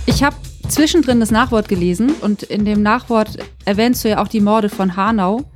Ich 0.07 0.23
habe 0.23 0.35
zwischendrin 0.67 1.21
das 1.21 1.31
Nachwort 1.31 1.69
gelesen 1.69 2.11
und 2.19 2.43
in 2.43 2.65
dem 2.65 2.81
Nachwort 2.81 3.37
erwähnst 3.63 4.03
du 4.03 4.09
ja 4.09 4.21
auch 4.21 4.27
die 4.27 4.41
Morde 4.41 4.67
von 4.67 4.97
Hanau. 4.97 5.49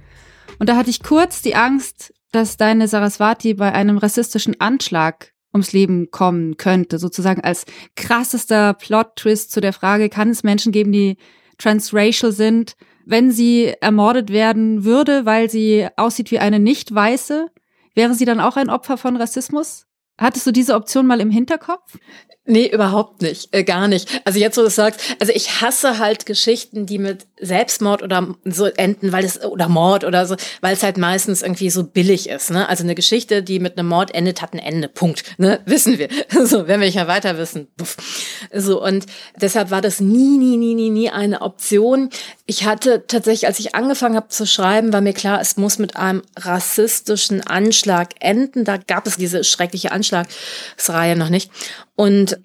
Und 0.59 0.69
da 0.69 0.77
hatte 0.77 0.91
ich 0.91 1.03
kurz 1.03 1.41
die 1.41 1.55
Angst, 1.55 2.13
dass 2.31 2.55
deine 2.55 2.87
Saraswati 2.87 3.53
bei 3.53 3.73
einem 3.73 3.97
rassistischen 3.97 4.61
Anschlag 4.61 5.33
ums 5.53 5.73
Leben 5.73 6.11
kommen 6.11 6.57
könnte, 6.57 6.99
sozusagen 6.99 7.41
als 7.41 7.65
krassester 7.95 8.73
Plot-Twist 8.73 9.51
zu 9.51 9.61
der 9.61 9.73
Frage, 9.73 10.09
kann 10.09 10.29
es 10.29 10.43
Menschen 10.43 10.71
geben, 10.71 10.91
die 10.91 11.17
transracial 11.57 12.31
sind, 12.31 12.75
wenn 13.05 13.31
sie 13.31 13.73
ermordet 13.81 14.29
werden 14.31 14.83
würde, 14.83 15.25
weil 15.25 15.49
sie 15.49 15.87
aussieht 15.97 16.31
wie 16.31 16.39
eine 16.39 16.59
Nicht-Weiße? 16.59 17.47
Wäre 17.95 18.13
sie 18.13 18.25
dann 18.25 18.39
auch 18.39 18.55
ein 18.55 18.69
Opfer 18.69 18.97
von 18.97 19.17
Rassismus? 19.17 19.88
Hattest 20.19 20.45
du 20.45 20.51
diese 20.51 20.75
Option 20.75 21.07
mal 21.07 21.21
im 21.21 21.31
Hinterkopf? 21.31 21.97
Nee, 22.49 22.67
überhaupt 22.67 23.21
nicht. 23.21 23.53
Äh, 23.53 23.63
gar 23.63 23.87
nicht. 23.87 24.21
Also 24.25 24.39
jetzt, 24.39 24.57
wo 24.57 24.61
du 24.61 24.67
es 24.67 24.75
sagst, 24.75 24.99
also 25.19 25.31
ich 25.35 25.61
hasse 25.61 25.99
halt 25.99 26.25
Geschichten, 26.25 26.87
die 26.87 26.97
mit 26.97 27.27
Selbstmord 27.39 28.01
oder 28.01 28.35
so 28.43 28.65
enden, 28.65 29.11
weil 29.11 29.23
es, 29.23 29.43
oder 29.43 29.69
Mord 29.69 30.03
oder 30.03 30.25
so, 30.25 30.35
weil 30.61 30.73
es 30.73 30.81
halt 30.81 30.97
meistens 30.97 31.43
irgendwie 31.43 31.69
so 31.69 31.83
billig 31.83 32.27
ist. 32.27 32.49
Ne? 32.49 32.67
Also 32.67 32.83
eine 32.83 32.95
Geschichte, 32.95 33.43
die 33.43 33.59
mit 33.59 33.77
einem 33.77 33.87
Mord 33.87 34.15
endet, 34.15 34.41
hat 34.41 34.53
ein 34.53 34.59
Ende. 34.59 34.87
Punkt. 34.87 35.23
Ne? 35.37 35.59
Wissen 35.65 35.97
wir. 35.99 36.09
So, 36.49 36.67
wenn 36.67 36.79
wir 36.79 36.87
nicht 36.87 36.95
mehr 36.95 37.07
weiter 37.07 37.37
wissen. 37.37 37.67
Puff. 37.77 37.97
So, 38.53 38.83
und 38.83 39.05
deshalb 39.39 39.71
war 39.71 39.81
das 39.81 39.99
nie, 39.99 40.37
nie, 40.37 40.57
nie, 40.57 40.73
nie, 40.73 40.89
nie 40.89 41.09
eine 41.09 41.41
Option. 41.41 42.09
Ich 42.49 42.65
hatte 42.65 43.03
tatsächlich, 43.05 43.45
als 43.45 43.59
ich 43.59 43.75
angefangen 43.75 44.15
habe 44.15 44.29
zu 44.29 44.47
schreiben, 44.47 44.91
war 44.91 45.01
mir 45.01 45.13
klar, 45.13 45.39
es 45.39 45.55
muss 45.55 45.77
mit 45.77 45.95
einem 45.95 46.23
rassistischen 46.35 47.45
Anschlag 47.45 48.15
enden. 48.21 48.65
Da 48.65 48.77
gab 48.77 49.05
es 49.05 49.17
diese 49.17 49.43
schreckliche 49.43 49.91
Anschlagsreihe 49.91 51.15
noch 51.15 51.29
nicht. 51.29 51.51
Und 51.95 52.39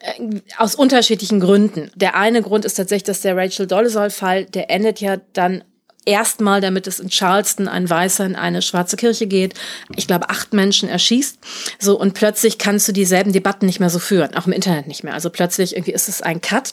äh, 0.00 0.40
aus 0.56 0.74
unterschiedlichen 0.74 1.40
Gründen. 1.40 1.90
Der 1.94 2.16
eine 2.16 2.40
Grund 2.40 2.64
ist 2.64 2.76
tatsächlich, 2.76 3.04
dass 3.04 3.20
der 3.20 3.36
Rachel 3.36 3.66
Dolezal-Fall, 3.66 4.46
der 4.46 4.70
endet 4.70 5.02
ja 5.02 5.18
dann 5.34 5.62
erstmal, 6.06 6.62
damit 6.62 6.86
es 6.86 6.98
in 6.98 7.10
Charleston 7.10 7.68
ein 7.68 7.88
Weißer 7.88 8.24
in 8.24 8.36
eine 8.36 8.62
schwarze 8.62 8.96
Kirche 8.96 9.26
geht, 9.26 9.54
ich 9.94 10.06
glaube, 10.06 10.30
acht 10.30 10.54
Menschen 10.54 10.88
erschießt. 10.88 11.38
So, 11.78 11.98
und 12.00 12.14
plötzlich 12.14 12.56
kannst 12.56 12.88
du 12.88 12.92
dieselben 12.92 13.32
Debatten 13.32 13.66
nicht 13.66 13.80
mehr 13.80 13.90
so 13.90 13.98
führen, 13.98 14.34
auch 14.34 14.46
im 14.46 14.52
Internet 14.52 14.86
nicht 14.86 15.04
mehr. 15.04 15.14
Also 15.14 15.28
plötzlich 15.28 15.74
irgendwie 15.74 15.92
ist 15.92 16.08
es 16.08 16.22
ein 16.22 16.40
Cut. 16.40 16.72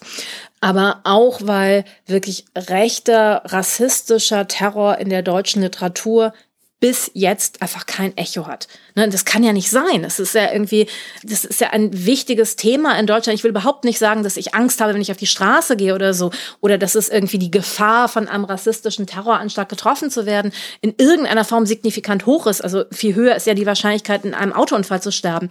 Aber 0.61 1.01
auch, 1.03 1.41
weil 1.43 1.83
wirklich 2.05 2.45
rechter, 2.55 3.41
rassistischer 3.45 4.47
Terror 4.47 4.99
in 4.99 5.09
der 5.09 5.23
deutschen 5.23 5.61
Literatur 5.61 6.33
bis 6.81 7.11
jetzt 7.13 7.61
einfach 7.61 7.85
kein 7.85 8.17
Echo 8.17 8.47
hat. 8.47 8.67
Ne, 8.95 9.07
das 9.07 9.23
kann 9.23 9.43
ja 9.43 9.53
nicht 9.53 9.69
sein. 9.69 10.01
Das 10.01 10.19
ist 10.19 10.33
ja 10.33 10.51
irgendwie, 10.51 10.87
das 11.21 11.45
ist 11.45 11.61
ja 11.61 11.69
ein 11.69 12.05
wichtiges 12.07 12.55
Thema 12.55 12.97
in 12.97 13.05
Deutschland. 13.05 13.37
Ich 13.37 13.43
will 13.43 13.51
überhaupt 13.51 13.85
nicht 13.85 13.99
sagen, 13.99 14.23
dass 14.23 14.35
ich 14.35 14.55
Angst 14.55 14.81
habe, 14.81 14.95
wenn 14.95 15.01
ich 15.01 15.11
auf 15.11 15.17
die 15.17 15.27
Straße 15.27 15.77
gehe 15.77 15.93
oder 15.93 16.15
so, 16.15 16.31
oder 16.59 16.79
dass 16.79 16.95
es 16.95 17.07
irgendwie 17.07 17.37
die 17.37 17.51
Gefahr 17.51 18.09
von 18.09 18.27
einem 18.27 18.45
rassistischen 18.45 19.05
Terroranschlag 19.05 19.69
getroffen 19.69 20.09
zu 20.09 20.25
werden 20.25 20.51
in 20.81 20.95
irgendeiner 20.97 21.45
Form 21.45 21.67
signifikant 21.67 22.25
hoch 22.25 22.47
ist. 22.47 22.63
Also 22.63 22.85
viel 22.91 23.13
höher 23.13 23.35
ist 23.35 23.45
ja 23.45 23.53
die 23.53 23.67
Wahrscheinlichkeit, 23.67 24.25
in 24.25 24.33
einem 24.33 24.51
Autounfall 24.51 25.03
zu 25.03 25.11
sterben. 25.11 25.49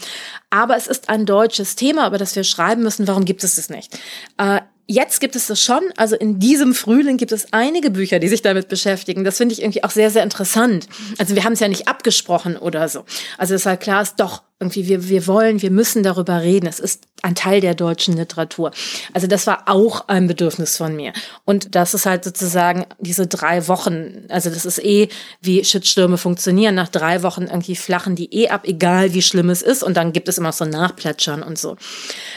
Aber 0.51 0.77
es 0.77 0.88
ist 0.88 1.09
ein 1.09 1.27
deutsches 1.27 1.77
Thema, 1.77 2.09
über 2.09 2.18
das 2.18 2.35
wir 2.35 2.42
schreiben 2.42 2.83
müssen. 2.83 3.07
Warum 3.07 3.25
gibt 3.25 3.44
es 3.44 3.55
das 3.55 3.70
nicht? 3.70 3.96
Äh, 4.37 4.62
Jetzt 4.87 5.21
gibt 5.21 5.37
es 5.37 5.47
das 5.47 5.62
schon. 5.62 5.83
Also 5.97 6.16
in 6.16 6.38
diesem 6.38 6.75
Frühling 6.75 7.16
gibt 7.16 7.33
es 7.33 7.53
einige 7.53 7.90
Bücher, 7.90 8.19
die 8.19 8.29
sich 8.29 8.43
damit 8.43 8.69
beschäftigen. 8.69 9.23
Das 9.23 9.37
finde 9.37 9.53
ich 9.53 9.62
irgendwie 9.62 9.85
auch 9.85 9.90
sehr, 9.90 10.11
sehr 10.11 10.23
interessant. 10.23 10.88
Also 11.19 11.37
wir 11.37 11.45
haben 11.45 11.53
es 11.53 11.61
ja 11.61 11.69
nicht 11.69 11.87
abgesprochen 11.87 12.57
oder 12.57 12.88
so. 12.88 13.05
Also 13.38 13.55
ist 13.55 13.66
halt 13.66 13.81
klar, 13.81 14.03
ist 14.03 14.16
doch 14.19 14.43
irgendwie, 14.61 14.88
wir, 14.88 15.09
wir 15.09 15.27
wollen, 15.27 15.62
wir 15.62 15.70
müssen 15.70 16.03
darüber 16.03 16.42
reden. 16.42 16.66
Es 16.66 16.81
ist 16.81 17.05
ein 17.23 17.35
Teil 17.35 17.62
der 17.62 17.75
deutschen 17.75 18.16
Literatur. 18.16 18.73
Also 19.14 19.27
das 19.27 19.46
war 19.46 19.64
auch 19.66 20.09
ein 20.09 20.27
Bedürfnis 20.27 20.77
von 20.77 20.94
mir. 20.94 21.14
Und 21.46 21.75
das 21.75 21.94
ist 21.94 22.05
halt 22.05 22.25
sozusagen 22.25 22.85
diese 22.99 23.27
drei 23.27 23.68
Wochen, 23.68 24.27
also 24.29 24.51
das 24.51 24.66
ist 24.66 24.79
eh, 24.85 25.09
wie 25.40 25.64
Shitstürme 25.64 26.18
funktionieren. 26.18 26.75
Nach 26.75 26.88
drei 26.88 27.23
Wochen 27.23 27.44
irgendwie 27.44 27.75
flachen 27.75 28.16
die 28.16 28.35
eh 28.35 28.49
ab, 28.51 28.62
egal 28.64 29.14
wie 29.14 29.23
schlimm 29.23 29.49
es 29.49 29.62
ist. 29.62 29.83
Und 29.83 29.96
dann 29.96 30.12
gibt 30.12 30.29
es 30.29 30.37
immer 30.37 30.53
so 30.53 30.66
Nachplätschern 30.66 31.42
und 31.42 31.59
so. 31.59 31.77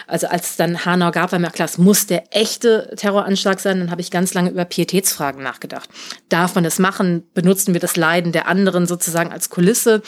Also 0.08 0.28
als 0.28 0.52
es 0.52 0.56
dann 0.56 0.86
Hanau 0.86 1.12
gab, 1.12 1.34
war 1.34 1.40
mir 1.40 1.52
klar, 1.52 1.68
es 1.68 1.78
muss 1.78 2.08
der 2.08 2.24
echte 2.32 2.94
Terroranschlag 2.96 3.60
sein. 3.60 3.80
Dann 3.80 3.92
habe 3.92 4.00
ich 4.00 4.12
ganz 4.12 4.34
lange 4.34 4.50
über 4.50 4.64
Pietätsfragen 4.64 5.44
nachgedacht. 5.44 5.90
Darf 6.30 6.56
man 6.56 6.64
das 6.64 6.80
machen? 6.80 7.24
Benutzen 7.34 7.74
wir 7.74 7.82
das 7.82 7.98
Leiden 7.98 8.32
der 8.32 8.48
anderen 8.48 8.88
sozusagen 8.88 9.34
als 9.34 9.50
Kulisse? 9.50 10.02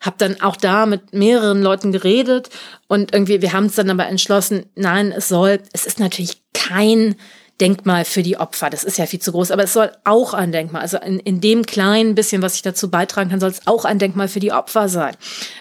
Hab 0.00 0.16
dann 0.16 0.40
auch 0.40 0.56
da 0.56 0.86
mit 0.86 1.12
mehreren 1.12 1.57
mehreren 1.58 1.62
Leuten 1.62 1.92
geredet 1.92 2.48
und 2.86 3.12
irgendwie, 3.12 3.42
wir 3.42 3.52
haben 3.52 3.66
es 3.66 3.74
dann 3.74 3.90
aber 3.90 4.06
entschlossen, 4.06 4.66
nein, 4.74 5.12
es 5.12 5.28
soll, 5.28 5.60
es 5.72 5.84
ist 5.84 6.00
natürlich 6.00 6.42
kein 6.52 7.16
Denkmal 7.60 8.04
für 8.04 8.22
die 8.22 8.36
Opfer. 8.36 8.70
Das 8.70 8.84
ist 8.84 8.98
ja 8.98 9.06
viel 9.06 9.18
zu 9.18 9.32
groß, 9.32 9.50
aber 9.50 9.64
es 9.64 9.72
soll 9.72 9.90
auch 10.04 10.32
ein 10.32 10.52
Denkmal, 10.52 10.82
also 10.82 10.96
in, 10.98 11.18
in 11.18 11.40
dem 11.40 11.66
kleinen 11.66 12.14
bisschen, 12.14 12.40
was 12.40 12.54
ich 12.54 12.62
dazu 12.62 12.88
beitragen 12.88 13.30
kann, 13.30 13.40
soll 13.40 13.50
es 13.50 13.66
auch 13.66 13.84
ein 13.84 13.98
Denkmal 13.98 14.28
für 14.28 14.40
die 14.40 14.52
Opfer 14.52 14.88
sein. 14.88 15.16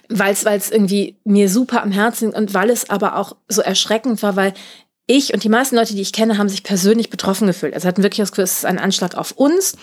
Weil 0.07 0.33
es, 0.33 0.45
weil 0.45 0.57
es 0.57 0.69
irgendwie 0.69 1.17
mir 1.23 1.49
super 1.49 1.81
am 1.81 1.91
Herzen 1.91 2.33
und 2.33 2.53
weil 2.53 2.69
es 2.69 2.89
aber 2.89 3.17
auch 3.17 3.35
so 3.47 3.61
erschreckend 3.61 4.21
war, 4.21 4.35
weil 4.35 4.53
ich 5.07 5.33
und 5.33 5.43
die 5.43 5.49
meisten 5.49 5.75
Leute, 5.75 5.95
die 5.95 6.01
ich 6.01 6.13
kenne, 6.13 6.37
haben 6.37 6.49
sich 6.49 6.63
persönlich 6.63 7.09
betroffen 7.09 7.47
gefühlt. 7.47 7.73
Also 7.73 7.87
hatten 7.87 8.03
wirklich 8.03 8.19
das 8.19 8.31
Gefühl, 8.31 8.43
es 8.43 8.57
ist 8.57 8.65
ein 8.65 8.77
Anschlag 8.77 9.15
auf 9.15 9.31
uns 9.31 9.77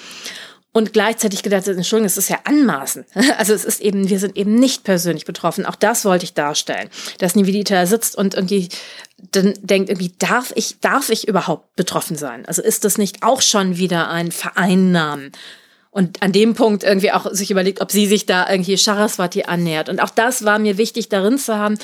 und 0.74 0.92
gleichzeitig 0.92 1.44
gedacht, 1.44 1.68
Entschuldigung, 1.68 2.06
es 2.06 2.18
ist 2.18 2.28
ja 2.28 2.40
anmaßen. 2.44 3.06
Also 3.38 3.54
es 3.54 3.64
ist 3.64 3.80
eben, 3.80 4.08
wir 4.08 4.18
sind 4.18 4.36
eben 4.36 4.56
nicht 4.56 4.84
persönlich 4.84 5.24
betroffen. 5.24 5.64
Auch 5.66 5.76
das 5.76 6.04
wollte 6.04 6.24
ich 6.24 6.34
darstellen. 6.34 6.90
Dass 7.18 7.36
Nivedita 7.36 7.86
sitzt 7.86 8.16
und 8.16 8.34
irgendwie 8.34 8.68
dann 9.32 9.54
denkt 9.62 9.88
irgendwie, 9.88 10.12
darf 10.18 10.52
ich, 10.56 10.80
darf 10.80 11.08
ich 11.10 11.28
überhaupt 11.28 11.76
betroffen 11.76 12.16
sein? 12.16 12.44
Also 12.46 12.60
ist 12.60 12.84
das 12.84 12.98
nicht 12.98 13.22
auch 13.22 13.40
schon 13.40 13.76
wieder 13.78 14.10
ein 14.10 14.32
Vereinnahmen? 14.32 15.32
Und 15.94 16.20
an 16.24 16.32
dem 16.32 16.54
Punkt 16.54 16.82
irgendwie 16.82 17.12
auch 17.12 17.30
sich 17.30 17.52
überlegt, 17.52 17.80
ob 17.80 17.92
sie 17.92 18.08
sich 18.08 18.26
da 18.26 18.50
irgendwie 18.50 18.76
Saraswati 18.76 19.44
annähert. 19.44 19.88
Und 19.88 20.00
auch 20.00 20.10
das 20.10 20.44
war 20.44 20.58
mir 20.58 20.76
wichtig 20.76 21.08
darin 21.08 21.38
zu 21.38 21.56
haben. 21.56 21.78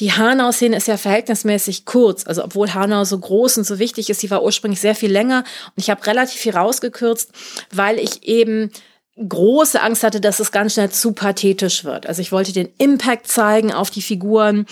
Die 0.00 0.12
Hanau-Szene 0.12 0.76
ist 0.76 0.86
ja 0.86 0.98
verhältnismäßig 0.98 1.86
kurz. 1.86 2.26
Also 2.26 2.44
obwohl 2.44 2.74
Hanau 2.74 3.04
so 3.04 3.18
groß 3.18 3.56
und 3.56 3.64
so 3.64 3.78
wichtig 3.78 4.10
ist, 4.10 4.20
sie 4.20 4.30
war 4.30 4.42
ursprünglich 4.42 4.82
sehr 4.82 4.94
viel 4.94 5.10
länger. 5.10 5.44
Und 5.74 5.82
ich 5.82 5.88
habe 5.88 6.06
relativ 6.06 6.38
viel 6.38 6.54
rausgekürzt, 6.54 7.30
weil 7.72 7.98
ich 7.98 8.24
eben 8.24 8.70
große 9.16 9.80
Angst 9.80 10.02
hatte, 10.02 10.20
dass 10.20 10.40
es 10.40 10.52
ganz 10.52 10.74
schnell 10.74 10.90
zu 10.90 11.12
pathetisch 11.12 11.84
wird. 11.84 12.06
Also 12.06 12.20
ich 12.20 12.32
wollte 12.32 12.52
den 12.52 12.68
Impact 12.76 13.28
zeigen 13.28 13.72
auf 13.72 13.90
die 13.90 14.02
Figuren, 14.02 14.66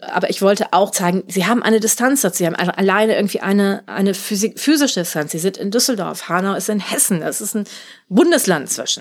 aber 0.00 0.30
ich 0.30 0.42
wollte 0.42 0.72
auch 0.72 0.90
zeigen, 0.90 1.24
sie 1.26 1.46
haben 1.46 1.62
eine 1.62 1.80
Distanz 1.80 2.20
dazu. 2.20 2.38
Sie 2.38 2.46
haben 2.46 2.54
alleine 2.54 3.16
irgendwie 3.16 3.40
eine, 3.40 3.82
eine 3.86 4.14
Physik, 4.14 4.58
physische 4.58 5.00
Distanz. 5.00 5.32
Sie 5.32 5.38
sind 5.38 5.56
in 5.56 5.70
Düsseldorf. 5.70 6.28
Hanau 6.28 6.54
ist 6.54 6.68
in 6.68 6.80
Hessen. 6.80 7.20
Das 7.20 7.40
ist 7.40 7.56
ein 7.56 7.64
Bundesland 8.08 8.70
zwischen. 8.70 9.00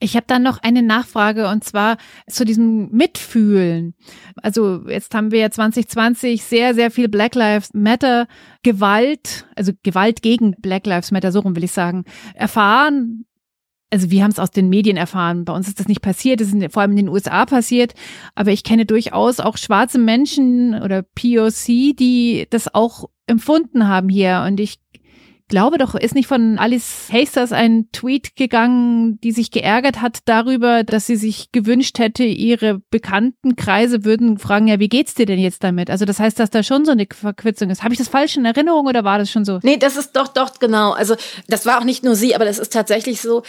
Ich 0.00 0.16
habe 0.16 0.26
dann 0.26 0.42
noch 0.42 0.58
eine 0.62 0.82
Nachfrage 0.82 1.48
und 1.48 1.62
zwar 1.62 1.98
zu 2.28 2.44
diesem 2.44 2.90
Mitfühlen. 2.90 3.94
Also 4.42 4.88
jetzt 4.88 5.14
haben 5.14 5.30
wir 5.30 5.38
ja 5.38 5.50
2020 5.50 6.42
sehr, 6.42 6.74
sehr 6.74 6.90
viel 6.90 7.08
Black 7.08 7.34
Lives 7.34 7.70
Matter 7.74 8.26
Gewalt, 8.62 9.46
also 9.56 9.72
Gewalt 9.82 10.20
gegen 10.20 10.56
Black 10.58 10.86
Lives 10.86 11.10
Matter, 11.10 11.32
so 11.32 11.40
rum 11.40 11.54
will 11.54 11.64
ich 11.64 11.72
sagen, 11.72 12.04
erfahren 12.34 13.24
also 13.94 14.10
wir 14.10 14.24
haben 14.24 14.32
es 14.32 14.40
aus 14.40 14.50
den 14.50 14.68
Medien 14.68 14.96
erfahren. 14.96 15.44
Bei 15.44 15.52
uns 15.52 15.68
ist 15.68 15.78
das 15.78 15.86
nicht 15.86 16.02
passiert, 16.02 16.40
das 16.40 16.48
ist 16.48 16.72
vor 16.72 16.82
allem 16.82 16.90
in 16.90 16.96
den 16.96 17.08
USA 17.08 17.46
passiert. 17.46 17.94
Aber 18.34 18.50
ich 18.50 18.64
kenne 18.64 18.86
durchaus 18.86 19.38
auch 19.38 19.56
schwarze 19.56 19.98
Menschen 19.98 20.74
oder 20.82 21.02
POC, 21.02 21.94
die 21.96 22.48
das 22.50 22.74
auch 22.74 23.08
empfunden 23.28 23.86
haben 23.86 24.08
hier. 24.08 24.42
Und 24.46 24.58
ich 24.58 24.80
glaube 25.48 25.78
doch, 25.78 25.94
ist 25.94 26.14
nicht 26.14 26.26
von 26.26 26.58
Alice 26.58 27.08
Hasters 27.12 27.52
ein 27.52 27.88
Tweet 27.92 28.34
gegangen, 28.34 29.20
die 29.20 29.30
sich 29.30 29.50
geärgert 29.50 30.00
hat 30.00 30.18
darüber, 30.24 30.82
dass 30.82 31.06
sie 31.06 31.16
sich 31.16 31.52
gewünscht 31.52 31.98
hätte, 31.98 32.24
ihre 32.24 32.80
bekannten 32.90 33.54
Kreise 33.54 34.04
würden 34.04 34.38
fragen, 34.38 34.66
ja, 34.66 34.80
wie 34.80 34.88
geht's 34.88 35.14
dir 35.14 35.26
denn 35.26 35.38
jetzt 35.38 35.62
damit? 35.62 35.90
Also 35.90 36.06
das 36.06 36.18
heißt, 36.18 36.40
dass 36.40 36.50
da 36.50 36.62
schon 36.62 36.84
so 36.84 36.92
eine 36.92 37.06
Verquitzung 37.08 37.70
ist. 37.70 37.84
Habe 37.84 37.94
ich 37.94 37.98
das 37.98 38.08
falsch 38.08 38.36
in 38.36 38.44
Erinnerung 38.44 38.86
oder 38.86 39.04
war 39.04 39.18
das 39.18 39.30
schon 39.30 39.44
so? 39.44 39.60
Nee, 39.62 39.76
das 39.76 39.96
ist 39.96 40.16
doch, 40.16 40.28
doch, 40.28 40.58
genau. 40.58 40.92
Also 40.92 41.14
das 41.46 41.66
war 41.66 41.78
auch 41.78 41.84
nicht 41.84 42.04
nur 42.04 42.16
sie, 42.16 42.34
aber 42.34 42.46
das 42.46 42.58
ist 42.58 42.72
tatsächlich 42.72 43.20
so, 43.20 43.42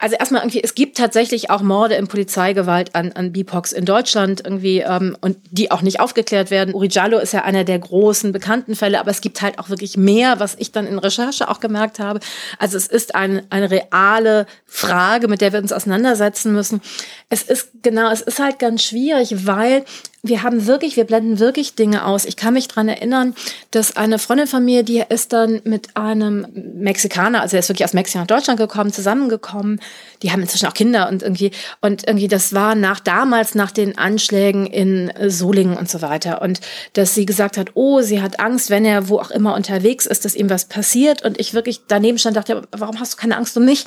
also 0.00 0.14
erstmal 0.14 0.42
irgendwie, 0.42 0.62
es 0.62 0.76
gibt 0.76 0.96
tatsächlich 0.96 1.50
auch 1.50 1.60
Morde 1.60 1.96
in 1.96 2.06
Polizeigewalt 2.06 2.94
an, 2.94 3.12
an 3.12 3.32
BIPOX 3.32 3.72
in 3.72 3.84
Deutschland 3.84 4.42
irgendwie 4.44 4.78
ähm, 4.78 5.16
und 5.20 5.38
die 5.50 5.72
auch 5.72 5.82
nicht 5.82 5.98
aufgeklärt 5.98 6.52
werden. 6.52 6.72
Uri 6.72 6.86
Jallo 6.88 7.18
ist 7.18 7.32
ja 7.32 7.42
einer 7.42 7.64
der 7.64 7.80
großen 7.80 8.30
bekannten 8.30 8.76
Fälle, 8.76 9.00
aber 9.00 9.10
es 9.10 9.20
gibt 9.20 9.42
halt 9.42 9.58
auch 9.58 9.70
wirklich 9.70 9.96
mehr, 9.96 10.38
was 10.38 10.54
ich 10.58 10.70
dann 10.70 10.86
in 10.86 11.00
Recherche 11.00 11.48
auch 11.48 11.58
gemerkt 11.58 11.98
habe. 11.98 12.20
Also 12.60 12.76
es 12.76 12.86
ist 12.86 13.16
ein, 13.16 13.42
eine 13.50 13.72
reale 13.72 14.46
Frage, 14.66 15.26
mit 15.26 15.40
der 15.40 15.52
wir 15.52 15.60
uns 15.60 15.72
auseinandersetzen 15.72 16.52
müssen. 16.52 16.80
Es 17.28 17.42
ist 17.42 17.70
genau, 17.82 18.12
es 18.12 18.20
ist 18.20 18.38
halt 18.38 18.60
ganz 18.60 18.84
schwierig, 18.84 19.46
weil 19.46 19.84
wir 20.22 20.42
haben 20.42 20.66
wirklich, 20.66 20.96
wir 20.96 21.04
blenden 21.04 21.38
wirklich 21.38 21.76
Dinge 21.76 22.04
aus. 22.04 22.24
Ich 22.24 22.36
kann 22.36 22.54
mich 22.54 22.66
dran 22.66 22.88
erinnern, 22.88 23.34
dass 23.70 23.96
eine 23.96 24.18
Freundin 24.18 24.48
von 24.48 24.64
mir, 24.64 24.82
die 24.82 25.02
ist 25.08 25.32
dann 25.32 25.60
mit 25.62 25.96
einem 25.96 26.46
Mexikaner, 26.52 27.40
also 27.40 27.56
er 27.56 27.60
ist 27.60 27.68
wirklich 27.68 27.84
aus 27.84 27.92
Mexiko 27.92 28.18
nach 28.18 28.26
Deutschland 28.26 28.58
gekommen, 28.58 28.92
zusammengekommen. 28.92 29.80
Die 30.22 30.32
haben 30.32 30.42
inzwischen 30.42 30.66
auch 30.66 30.74
Kinder 30.74 31.08
und 31.08 31.22
irgendwie, 31.22 31.52
und 31.80 32.06
irgendwie, 32.06 32.26
das 32.26 32.52
war 32.52 32.74
nach 32.74 32.98
damals, 32.98 33.54
nach 33.54 33.70
den 33.70 33.96
Anschlägen 33.96 34.66
in 34.66 35.12
Solingen 35.28 35.76
und 35.76 35.88
so 35.88 36.02
weiter. 36.02 36.42
Und 36.42 36.60
dass 36.94 37.14
sie 37.14 37.24
gesagt 37.24 37.56
hat, 37.56 37.70
oh, 37.74 38.00
sie 38.00 38.20
hat 38.20 38.40
Angst, 38.40 38.70
wenn 38.70 38.84
er 38.84 39.08
wo 39.08 39.20
auch 39.20 39.30
immer 39.30 39.54
unterwegs 39.54 40.04
ist, 40.04 40.24
dass 40.24 40.34
ihm 40.34 40.50
was 40.50 40.64
passiert. 40.64 41.24
Und 41.24 41.38
ich 41.38 41.54
wirklich 41.54 41.82
daneben 41.86 42.18
stand, 42.18 42.36
dachte, 42.36 42.66
warum 42.72 42.98
hast 42.98 43.12
du 43.12 43.16
keine 43.18 43.36
Angst 43.36 43.56
um 43.56 43.64
mich? 43.64 43.84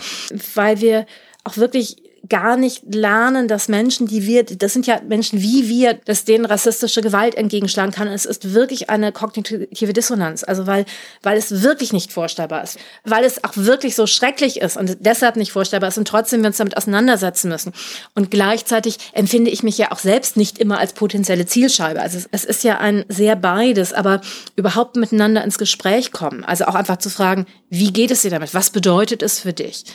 Weil 0.55 0.79
wir 0.79 1.05
auch 1.43 1.57
wirklich 1.57 1.97
gar 2.29 2.55
nicht 2.55 2.83
lernen, 2.93 3.47
dass 3.47 3.67
Menschen, 3.67 4.07
die 4.07 4.25
wir, 4.25 4.43
das 4.43 4.73
sind 4.73 4.87
ja 4.87 5.01
Menschen 5.07 5.41
wie 5.41 5.67
wir, 5.67 5.93
dass 5.93 6.23
denen 6.23 6.45
rassistische 6.45 7.01
Gewalt 7.01 7.35
entgegenschlagen 7.35 7.91
kann. 7.91 8.07
Es 8.07 8.25
ist 8.25 8.53
wirklich 8.53 8.89
eine 8.89 9.11
kognitive 9.11 9.93
Dissonanz. 9.93 10.43
Also 10.43 10.67
weil, 10.67 10.85
weil 11.23 11.37
es 11.37 11.61
wirklich 11.61 11.93
nicht 11.93 12.13
vorstellbar 12.13 12.63
ist. 12.63 12.77
Weil 13.03 13.23
es 13.23 13.43
auch 13.43 13.53
wirklich 13.55 13.95
so 13.95 14.07
schrecklich 14.07 14.61
ist 14.61 14.77
und 14.77 14.97
deshalb 14.99 15.35
nicht 15.35 15.51
vorstellbar 15.51 15.89
ist 15.89 15.97
und 15.97 16.07
trotzdem 16.07 16.41
wir 16.41 16.47
uns 16.47 16.57
damit 16.57 16.77
auseinandersetzen 16.77 17.49
müssen. 17.49 17.73
Und 18.13 18.29
gleichzeitig 18.29 18.97
empfinde 19.13 19.49
ich 19.49 19.63
mich 19.63 19.77
ja 19.77 19.91
auch 19.91 19.99
selbst 19.99 20.37
nicht 20.37 20.59
immer 20.59 20.79
als 20.79 20.93
potenzielle 20.93 21.45
Zielscheibe. 21.45 22.01
Also 22.01 22.19
es 22.31 22.45
ist 22.45 22.63
ja 22.63 22.77
ein 22.77 23.03
sehr 23.09 23.35
beides, 23.35 23.93
aber 23.93 24.21
überhaupt 24.55 24.95
miteinander 24.95 25.43
ins 25.43 25.57
Gespräch 25.57 26.11
kommen. 26.11 26.43
Also 26.43 26.65
auch 26.65 26.75
einfach 26.75 26.97
zu 26.97 27.09
fragen, 27.09 27.47
wie 27.69 27.91
geht 27.91 28.11
es 28.11 28.21
dir 28.21 28.31
damit? 28.31 28.53
Was 28.53 28.69
bedeutet 28.69 29.23
es 29.23 29.39
für 29.39 29.53
dich? 29.53 29.85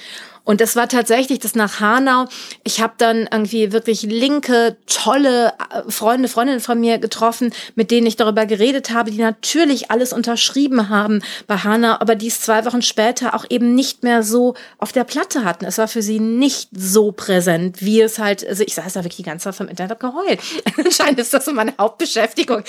Und 0.47 0.61
das 0.61 0.77
war 0.77 0.89
tatsächlich 0.89 1.41
das 1.41 1.57
nach 1.57 1.81
Hanau. 1.81 2.27
Ich 2.63 2.81
habe 2.81 2.95
dann 2.99 3.29
irgendwie 3.31 3.73
wirklich 3.73 4.03
linke, 4.03 4.77
tolle 4.87 5.49
äh, 5.49 5.91
Freunde, 5.91 6.29
Freundinnen 6.29 6.61
von 6.61 6.79
mir 6.81 6.99
getroffen, 6.99 7.53
mit 7.75 7.91
denen 7.91 8.07
ich 8.07 8.17
darüber 8.17 8.47
geredet 8.47 8.91
habe, 8.91 9.11
die 9.11 9.19
natürlich 9.19 9.91
alles 9.91 10.13
unterschrieben 10.13 10.89
haben 10.89 11.21
bei 11.49 11.57
Hanau, 11.57 11.97
aber 11.99 12.15
die 12.15 12.29
es 12.29 12.41
zwei 12.41 12.65
Wochen 12.65 12.81
später 12.81 13.35
auch 13.35 13.45
eben 13.51 13.75
nicht 13.75 14.05
mehr 14.05 14.23
so 14.23 14.55
auf 14.79 14.93
der 14.93 15.03
Platte 15.03 15.45
hatten. 15.45 15.65
Es 15.65 15.79
war 15.79 15.89
für 15.89 16.01
sie 16.01 16.21
nicht 16.21 16.69
so 16.73 17.11
präsent, 17.11 17.83
wie 17.83 18.01
es 18.01 18.21
halt, 18.21 18.47
also 18.47 18.63
ich 18.65 18.77
saß 18.77 18.93
da 18.93 19.01
wirklich 19.01 19.17
die 19.17 19.23
ganze 19.25 19.45
Zeit 19.45 19.57
vom 19.57 19.67
Internet 19.67 19.99
geheult. 19.99 20.39
Anscheinend 20.77 21.19
ist 21.19 21.35
das 21.35 21.45
so 21.45 21.53
meine 21.53 21.75
Hauptbeschäftigung. 21.77 22.63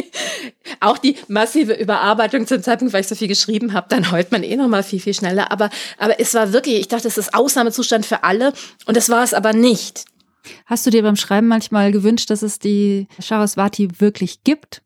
auch 0.80 0.98
die 0.98 1.16
massive 1.28 1.72
Überarbeitung 1.72 2.46
zum 2.46 2.62
Zeitpunkt, 2.62 2.92
weil 2.92 3.00
ich 3.00 3.08
so 3.08 3.14
viel 3.14 3.28
geschrieben 3.28 3.72
habe, 3.72 3.86
dann 3.88 4.12
heult 4.12 4.30
man 4.30 4.42
eh 4.42 4.56
noch 4.56 4.68
mal 4.68 4.82
viel, 4.82 5.00
viel 5.00 5.14
schneller. 5.14 5.50
Aber, 5.50 5.70
aber 5.96 6.20
es 6.20 6.34
war 6.34 6.52
wirklich, 6.52 6.80
ich 6.80 6.88
dachte, 6.88 6.97
das 7.02 7.18
ist 7.18 7.34
Ausnahmezustand 7.34 8.06
für 8.06 8.24
alle 8.24 8.52
und 8.86 8.96
das 8.96 9.08
war 9.08 9.24
es 9.24 9.34
aber 9.34 9.52
nicht. 9.52 10.04
Hast 10.66 10.86
du 10.86 10.90
dir 10.90 11.02
beim 11.02 11.16
Schreiben 11.16 11.48
manchmal 11.48 11.92
gewünscht, 11.92 12.30
dass 12.30 12.42
es 12.42 12.58
die 12.58 13.06
Saraswati 13.18 13.88
wirklich 14.00 14.44
gibt? 14.44 14.82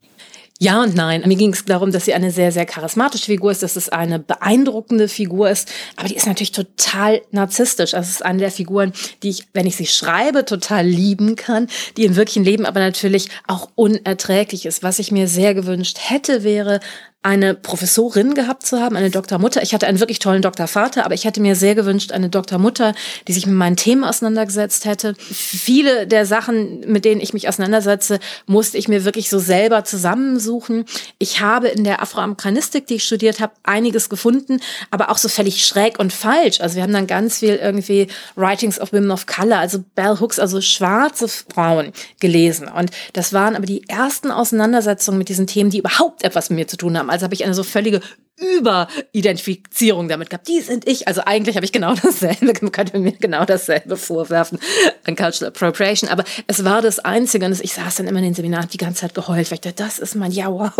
Ja 0.62 0.81
und 0.81 0.94
nein. 0.94 1.25
Mir 1.27 1.35
ging 1.35 1.53
es 1.53 1.64
darum, 1.64 1.90
dass 1.90 2.05
sie 2.05 2.14
eine 2.14 2.31
sehr, 2.31 2.53
sehr 2.53 2.66
charismatische 2.66 3.25
Figur 3.25 3.51
ist, 3.51 3.64
dass 3.64 3.75
es 3.75 3.88
eine 3.88 4.20
beeindruckende 4.20 5.09
Figur 5.09 5.51
ist. 5.51 5.68
Aber 5.96 6.07
die 6.07 6.14
ist 6.14 6.29
natürlich 6.29 6.53
total 6.53 7.20
narzisstisch. 7.33 7.94
Also 7.94 8.07
es 8.07 8.14
ist 8.16 8.25
eine 8.25 8.38
der 8.38 8.53
Figuren, 8.53 8.92
die 9.25 9.31
ich, 9.31 9.48
wenn 9.55 9.66
ich 9.66 9.75
sie 9.75 9.87
schreibe, 9.87 10.44
total 10.44 10.87
lieben 10.87 11.35
kann, 11.35 11.66
die 11.96 12.05
im 12.05 12.14
wirklichen 12.14 12.44
Leben 12.44 12.64
aber 12.64 12.79
natürlich 12.79 13.29
auch 13.48 13.70
unerträglich 13.75 14.64
ist. 14.64 14.85
Was 14.85 15.01
ich 15.01 15.11
mir 15.11 15.27
sehr 15.27 15.55
gewünscht 15.55 15.98
hätte, 16.01 16.44
wäre 16.44 16.79
eine 17.24 17.54
Professorin 17.54 18.35
gehabt 18.35 18.66
zu 18.66 18.80
haben, 18.80 18.96
eine 18.96 19.11
Doktormutter. 19.11 19.62
Ich 19.62 19.72
hatte 19.72 19.87
einen 19.87 20.00
wirklich 20.00 20.18
tollen 20.18 20.42
Doktorvater, 20.42 21.04
aber 21.04 21.14
ich 21.14 21.24
hätte 21.24 21.40
mir 21.40 21.54
sehr 21.54 21.76
gewünscht, 21.76 22.11
eine 22.11 22.28
Doktormutter, 22.28 22.94
die 23.28 23.32
sich 23.32 23.46
mit 23.46 23.54
meinen 23.54 23.76
Themen 23.76 24.02
auseinandergesetzt 24.02 24.87
hätte. 24.87 25.14
Viele 25.18 26.08
der 26.08 26.26
Sachen, 26.26 26.80
mit 26.80 27.04
denen 27.04 27.20
ich 27.20 27.32
mich 27.32 27.48
auseinandersetze, 27.48 28.18
musste 28.46 28.76
ich 28.76 28.88
mir 28.88 29.04
wirklich 29.04 29.30
so 29.30 29.38
selber 29.38 29.85
zusammensuchen. 29.85 30.85
Ich 31.18 31.40
habe 31.40 31.68
in 31.68 31.85
der 31.85 32.02
Afroamerikanistik, 32.02 32.88
die 32.88 32.94
ich 32.94 33.04
studiert 33.04 33.38
habe, 33.38 33.52
einiges 33.62 34.08
gefunden, 34.08 34.61
aber 34.90 35.08
auch 35.08 35.18
so 35.18 35.28
völlig 35.28 35.64
schräg 35.64 36.00
und 36.00 36.12
falsch. 36.12 36.61
Also 36.61 36.74
wir 36.74 36.82
haben 36.82 36.92
dann 36.92 37.06
ganz 37.06 37.38
viel 37.38 37.54
irgendwie 37.54 38.08
Writings 38.35 38.80
of 38.80 38.92
Women 38.92 39.12
of 39.12 39.26
Color, 39.26 39.58
also 39.58 39.85
Bell 39.94 40.18
Hooks, 40.18 40.40
also 40.40 40.61
schwarze 40.61 41.28
Frauen 41.28 41.92
gelesen. 42.18 42.66
Und 42.66 42.90
das 43.12 43.32
waren 43.32 43.54
aber 43.54 43.66
die 43.66 43.88
ersten 43.88 44.32
Auseinandersetzungen 44.32 45.18
mit 45.18 45.28
diesen 45.28 45.46
Themen, 45.46 45.70
die 45.70 45.78
überhaupt 45.78 46.24
etwas 46.24 46.50
mit 46.50 46.58
mir 46.58 46.66
zu 46.66 46.76
tun 46.76 46.98
haben. 46.98 47.12
Also 47.12 47.25
habe 47.25 47.35
ich 47.35 47.44
eine 47.44 47.53
so 47.53 47.62
völlige 47.62 48.01
Überidentifizierung 48.38 50.09
damit 50.09 50.31
gehabt. 50.31 50.49
Die 50.49 50.61
sind 50.61 50.88
ich. 50.88 51.07
Also 51.07 51.23
eigentlich 51.25 51.57
habe 51.57 51.66
ich 51.66 51.73
genau 51.73 51.95
dasselbe, 52.03 52.53
man 52.61 52.73
könnte 52.73 52.99
mir 52.99 53.12
genau 53.12 53.45
dasselbe 53.45 53.97
vorwerfen 53.97 54.59
an 55.05 55.16
Cultural 55.16 55.49
Appropriation. 55.49 56.09
Aber 56.09 56.25
es 56.47 56.64
war 56.64 56.81
das 56.81 56.99
Einzige. 56.99 57.45
Und 57.45 57.61
ich 57.62 57.75
saß 57.75 57.97
dann 57.97 58.07
immer 58.07 58.18
in 58.18 58.27
den 58.27 58.35
Seminaren, 58.35 58.68
die 58.68 58.79
ganze 58.79 59.03
Zeit 59.03 59.14
geheult, 59.14 59.51
weil 59.51 59.57
ich 59.57 59.61
dachte, 59.61 59.83
das 59.83 59.99
ist 59.99 60.14
mein, 60.14 60.33
ja, 60.33 60.51
wow. 60.51 60.73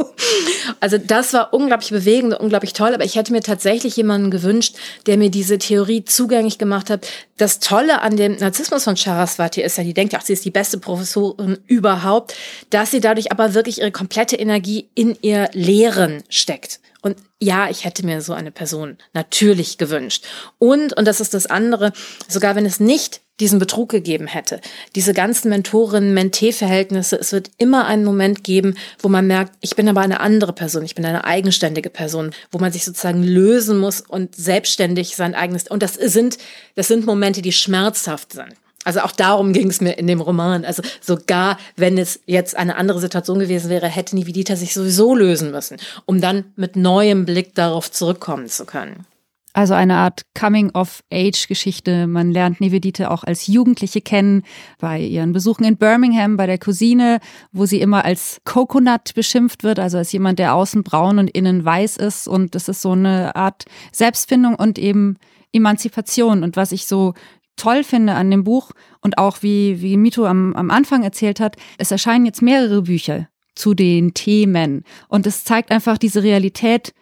Also 0.81 0.99
das 0.99 1.33
war 1.35 1.53
unglaublich 1.53 1.91
bewegend, 1.91 2.35
unglaublich 2.35 2.73
toll. 2.73 2.95
Aber 2.95 3.05
ich 3.05 3.17
hätte 3.17 3.33
mir 3.33 3.43
tatsächlich 3.43 3.97
jemanden 3.97 4.31
gewünscht, 4.31 4.77
der 5.07 5.19
mir 5.19 5.31
diese 5.31 5.59
Theorie 5.59 6.05
zugänglich 6.05 6.59
gemacht 6.59 6.88
hat. 6.88 7.07
Das 7.37 7.59
Tolle 7.59 8.01
an 8.01 8.17
dem 8.17 8.37
Narzissmus 8.37 8.85
von 8.85 8.97
Charaswati 8.97 9.62
ist 9.62 9.77
ja, 9.77 9.85
die 9.85 9.95
denkt 9.95 10.15
ja 10.15 10.19
auch, 10.19 10.25
sie 10.25 10.33
ist 10.33 10.45
die 10.45 10.51
beste 10.51 10.79
Professorin 10.79 11.59
überhaupt, 11.67 12.35
dass 12.71 12.91
sie 12.91 13.01
dadurch 13.01 13.31
aber 13.31 13.55
wirklich 13.55 13.81
ihre 13.81 13.93
komplette 13.93 14.37
Energie 14.37 14.88
in 14.95 15.17
ihr 15.21 15.51
Lehren 15.53 16.23
steckt. 16.29 16.81
Und 17.03 17.17
ja, 17.41 17.69
ich 17.69 17.85
hätte 17.85 18.07
mir 18.07 18.23
so 18.23 18.33
eine 18.33 18.53
Person 18.53 18.97
natürlich 19.12 19.77
gewünscht. 19.77 20.25
Und, 20.59 20.97
und 20.97 21.07
das 21.07 21.21
ist 21.21 21.35
das 21.35 21.47
andere, 21.47 21.93
sogar 22.29 22.55
wenn 22.55 22.65
es 22.65 22.81
nicht 22.81 23.21
diesen 23.41 23.59
Betrug 23.59 23.88
gegeben 23.88 24.29
hätte, 24.29 24.61
diese 24.95 25.12
ganzen 25.12 25.49
Mentorinnen-Mentee-Verhältnisse, 25.49 27.17
es 27.17 27.33
wird 27.33 27.51
immer 27.59 27.87
einen 27.87 28.05
Moment 28.05 28.45
geben, 28.45 28.77
wo 29.01 29.09
man 29.09 29.27
merkt, 29.27 29.55
ich 29.61 29.75
bin 29.75 29.88
aber 29.88 30.01
eine 30.01 30.21
andere 30.21 30.53
Person, 30.53 30.85
ich 30.85 30.95
bin 30.95 31.05
eine 31.05 31.25
eigenständige 31.25 31.91
Person, 31.91 32.31
wo 32.53 32.59
man 32.59 32.71
sich 32.71 32.85
sozusagen 32.85 33.25
lösen 33.25 33.79
muss 33.79 34.01
und 34.01 34.37
selbstständig 34.37 35.17
sein 35.17 35.35
eigenes, 35.35 35.67
und 35.67 35.83
das 35.83 35.95
sind, 35.95 36.38
das 36.77 36.87
sind 36.87 37.05
Momente, 37.05 37.43
die 37.43 37.53
schmerzhaft 37.53 38.33
sind. 38.33 38.55
Also 38.85 39.01
auch 39.01 39.12
darum 39.12 39.53
ging 39.53 39.68
es 39.68 39.81
mir 39.81 39.92
in 39.92 40.07
dem 40.07 40.21
Roman. 40.21 40.64
Also 40.64 40.83
sogar 41.01 41.59
wenn 41.77 41.99
es 41.99 42.21
jetzt 42.27 42.57
eine 42.57 42.77
andere 42.77 43.01
Situation 43.01 43.38
gewesen 43.38 43.71
wäre, 43.71 43.87
hätte 43.87 44.16
Nivedita 44.16 44.57
sich 44.57 44.75
sowieso 44.75 45.14
lösen 45.14 45.51
müssen, 45.51 45.77
um 46.05 46.21
dann 46.21 46.53
mit 46.57 46.77
neuem 46.77 47.25
Blick 47.25 47.55
darauf 47.55 47.90
zurückkommen 47.90 48.49
zu 48.49 48.64
können. 48.64 49.07
Also 49.55 49.75
eine 49.75 49.97
Art 49.97 50.23
Coming-of-Age-Geschichte. 50.38 52.07
Man 52.07 52.31
lernt 52.31 52.61
Nivedite 52.61 53.11
auch 53.11 53.23
als 53.23 53.47
Jugendliche 53.47 54.01
kennen, 54.01 54.45
bei 54.79 54.99
ihren 54.99 55.33
Besuchen 55.33 55.64
in 55.64 55.77
Birmingham, 55.77 56.38
bei 56.38 56.47
der 56.47 56.57
Cousine, 56.57 57.21
wo 57.53 57.66
sie 57.66 57.83
immer 57.83 58.05
als 58.05 58.40
Coconut 58.45 59.12
beschimpft 59.14 59.62
wird, 59.62 59.79
also 59.79 59.99
als 59.99 60.11
jemand, 60.11 60.38
der 60.38 60.55
außen 60.55 60.83
braun 60.83 61.18
und 61.18 61.29
innen 61.29 61.66
weiß 61.66 61.99
ist. 61.99 62.29
Und 62.29 62.55
das 62.55 62.68
ist 62.68 62.81
so 62.81 62.92
eine 62.92 63.37
Art 63.37 63.66
Selbstfindung 63.92 64.55
und 64.55 64.79
eben 64.79 65.18
Emanzipation. 65.53 66.45
Und 66.45 66.57
was 66.57 66.73
ich 66.73 66.87
so 66.87 67.12
toll 67.57 67.85
finde 67.85 68.15
an 68.15 68.31
dem 68.31 68.45
Buch 68.45 68.71
und 69.01 69.19
auch 69.19 69.43
wie, 69.43 69.81
wie 69.81 69.97
Mito 69.97 70.27
am, 70.27 70.55
am 70.55 70.71
Anfang 70.71 71.03
erzählt 71.03 71.41
hat, 71.41 71.57
es 71.79 71.91
erscheinen 71.91 72.27
jetzt 72.27 72.43
mehrere 72.43 72.83
Bücher 72.83 73.29
zu 73.55 73.75
den 73.75 74.15
Themen 74.15 74.85
und 75.09 75.27
es 75.27 75.45
zeigt 75.45 75.71
einfach 75.71 75.99
diese 75.99 76.23
Realität 76.23 76.95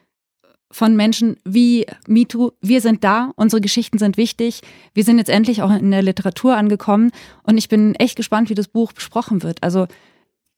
von 0.72 0.94
Menschen 0.94 1.36
wie 1.44 1.86
MeToo. 2.06 2.52
Wir 2.60 2.80
sind 2.80 3.02
da, 3.02 3.32
unsere 3.36 3.60
Geschichten 3.60 3.98
sind 3.98 4.16
wichtig. 4.16 4.60
Wir 4.94 5.02
sind 5.02 5.18
jetzt 5.18 5.30
endlich 5.30 5.62
auch 5.62 5.70
in 5.70 5.90
der 5.90 6.02
Literatur 6.02 6.56
angekommen 6.56 7.10
und 7.42 7.58
ich 7.58 7.68
bin 7.68 7.94
echt 7.96 8.16
gespannt, 8.16 8.50
wie 8.50 8.54
das 8.54 8.68
Buch 8.68 8.92
besprochen 8.92 9.42
wird. 9.42 9.62
Also 9.62 9.88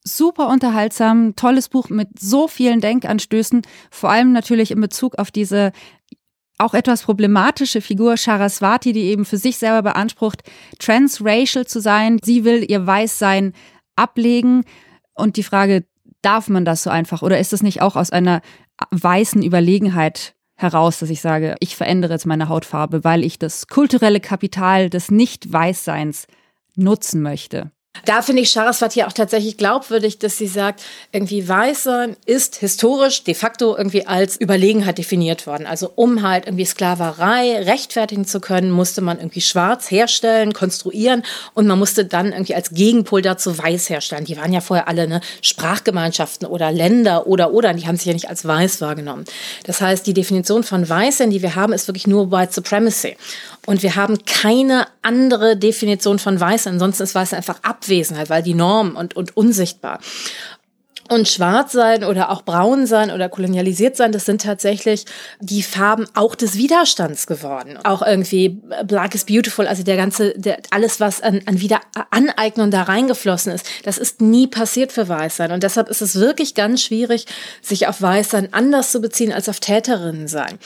super 0.04 0.48
unterhaltsam, 0.48 1.34
tolles 1.36 1.68
Buch 1.68 1.88
mit 1.88 2.08
so 2.18 2.48
vielen 2.48 2.80
Denkanstößen, 2.80 3.62
vor 3.90 4.10
allem 4.10 4.32
natürlich 4.32 4.70
in 4.70 4.80
Bezug 4.80 5.18
auf 5.18 5.30
diese 5.30 5.72
auch 6.58 6.74
etwas 6.74 7.02
problematische 7.02 7.80
Figur 7.80 8.16
Saraswati, 8.16 8.92
die 8.92 9.04
eben 9.04 9.24
für 9.24 9.38
sich 9.38 9.56
selber 9.56 9.82
beansprucht, 9.82 10.42
transracial 10.78 11.66
zu 11.66 11.80
sein. 11.80 12.18
Sie 12.22 12.44
will 12.44 12.64
ihr 12.68 12.86
Weißsein 12.86 13.52
ablegen. 13.96 14.64
Und 15.14 15.36
die 15.36 15.42
Frage, 15.42 15.84
darf 16.22 16.48
man 16.48 16.64
das 16.64 16.84
so 16.84 16.90
einfach? 16.90 17.22
Oder 17.22 17.38
ist 17.38 17.52
es 17.52 17.62
nicht 17.62 17.82
auch 17.82 17.96
aus 17.96 18.10
einer 18.10 18.40
weißen 18.90 19.42
Überlegenheit 19.42 20.34
heraus, 20.54 20.98
dass 21.00 21.10
ich 21.10 21.20
sage, 21.20 21.56
ich 21.60 21.76
verändere 21.76 22.12
jetzt 22.12 22.26
meine 22.26 22.48
Hautfarbe, 22.48 23.04
weil 23.04 23.24
ich 23.24 23.38
das 23.38 23.66
kulturelle 23.66 24.20
Kapital 24.20 24.88
des 24.88 25.10
Nicht-Weißseins 25.10 26.26
nutzen 26.76 27.22
möchte? 27.22 27.72
Da 28.04 28.22
finde 28.22 28.42
ich 28.42 28.50
Saraswati 28.50 29.04
auch 29.04 29.12
tatsächlich 29.12 29.58
glaubwürdig, 29.58 30.18
dass 30.18 30.36
sie 30.36 30.48
sagt, 30.48 30.82
irgendwie 31.12 31.46
Weißsein 31.46 32.16
ist 32.24 32.56
historisch 32.56 33.22
de 33.22 33.34
facto 33.34 33.76
irgendwie 33.76 34.06
als 34.06 34.40
Überlegenheit 34.40 34.98
definiert 34.98 35.46
worden. 35.46 35.66
Also 35.66 35.92
um 35.94 36.22
halt 36.22 36.46
irgendwie 36.46 36.64
Sklaverei 36.64 37.62
rechtfertigen 37.62 38.24
zu 38.24 38.40
können, 38.40 38.70
musste 38.70 39.02
man 39.02 39.18
irgendwie 39.18 39.42
Schwarz 39.42 39.90
herstellen, 39.90 40.52
konstruieren 40.52 41.22
und 41.54 41.66
man 41.66 41.78
musste 41.78 42.04
dann 42.04 42.32
irgendwie 42.32 42.54
als 42.54 42.70
Gegenpol 42.70 43.22
dazu 43.22 43.56
Weiß 43.56 43.88
herstellen. 43.90 44.24
Die 44.24 44.38
waren 44.38 44.52
ja 44.52 44.62
vorher 44.62 44.88
alle 44.88 45.06
ne, 45.06 45.20
Sprachgemeinschaften 45.42 46.48
oder 46.48 46.72
Länder 46.72 47.26
oder 47.26 47.52
oder, 47.52 47.72
die 47.74 47.86
haben 47.86 47.96
sich 47.96 48.06
ja 48.06 48.14
nicht 48.14 48.30
als 48.30 48.46
Weiß 48.46 48.80
wahrgenommen. 48.80 49.26
Das 49.64 49.80
heißt, 49.80 50.06
die 50.06 50.14
Definition 50.14 50.64
von 50.64 50.88
Weißsein, 50.88 51.30
die 51.30 51.42
wir 51.42 51.54
haben, 51.54 51.72
ist 51.72 51.86
wirklich 51.86 52.06
nur 52.06 52.32
White 52.32 52.54
Supremacy. 52.54 53.16
Und 53.64 53.82
wir 53.84 53.94
haben 53.94 54.24
keine 54.24 54.86
andere 55.02 55.56
Definition 55.56 56.18
von 56.18 56.40
Weiß. 56.40 56.66
Ansonsten 56.66 57.04
ist 57.04 57.14
Weiß 57.14 57.32
einfach 57.32 57.60
Abwesenheit, 57.82 58.30
weil 58.30 58.42
die 58.42 58.54
Norm 58.54 58.96
und, 58.96 59.16
und 59.16 59.36
unsichtbar. 59.36 59.98
Und 61.08 61.28
schwarz 61.28 61.72
sein 61.72 62.04
oder 62.04 62.30
auch 62.30 62.42
braun 62.42 62.86
sein 62.86 63.10
oder 63.10 63.28
kolonialisiert 63.28 63.96
sein, 63.96 64.12
das 64.12 64.24
sind 64.24 64.40
tatsächlich 64.40 65.04
die 65.40 65.62
Farben 65.62 66.06
auch 66.14 66.34
des 66.34 66.56
Widerstands 66.56 67.26
geworden. 67.26 67.76
Auch 67.84 68.00
irgendwie 68.00 68.60
Black 68.86 69.14
is 69.14 69.24
Beautiful, 69.24 69.66
also 69.66 69.82
der 69.82 69.96
ganze, 69.96 70.32
der, 70.38 70.58
alles, 70.70 71.00
was 71.00 71.20
an, 71.20 71.42
an 71.44 71.60
Wiederaneignung 71.60 72.70
da 72.70 72.84
reingeflossen 72.84 73.52
ist, 73.52 73.66
das 73.82 73.98
ist 73.98 74.22
nie 74.22 74.46
passiert 74.46 74.92
für 74.92 75.08
Weißsein. 75.08 75.52
Und 75.52 75.64
deshalb 75.64 75.88
ist 75.90 76.00
es 76.00 76.14
wirklich 76.14 76.54
ganz 76.54 76.82
schwierig, 76.82 77.26
sich 77.60 77.88
auf 77.88 78.00
Weißsein 78.00 78.54
anders 78.54 78.92
zu 78.92 79.00
beziehen 79.00 79.32
als 79.32 79.48
auf 79.50 79.60
Täterinnen 79.60 80.28
sein. 80.28 80.58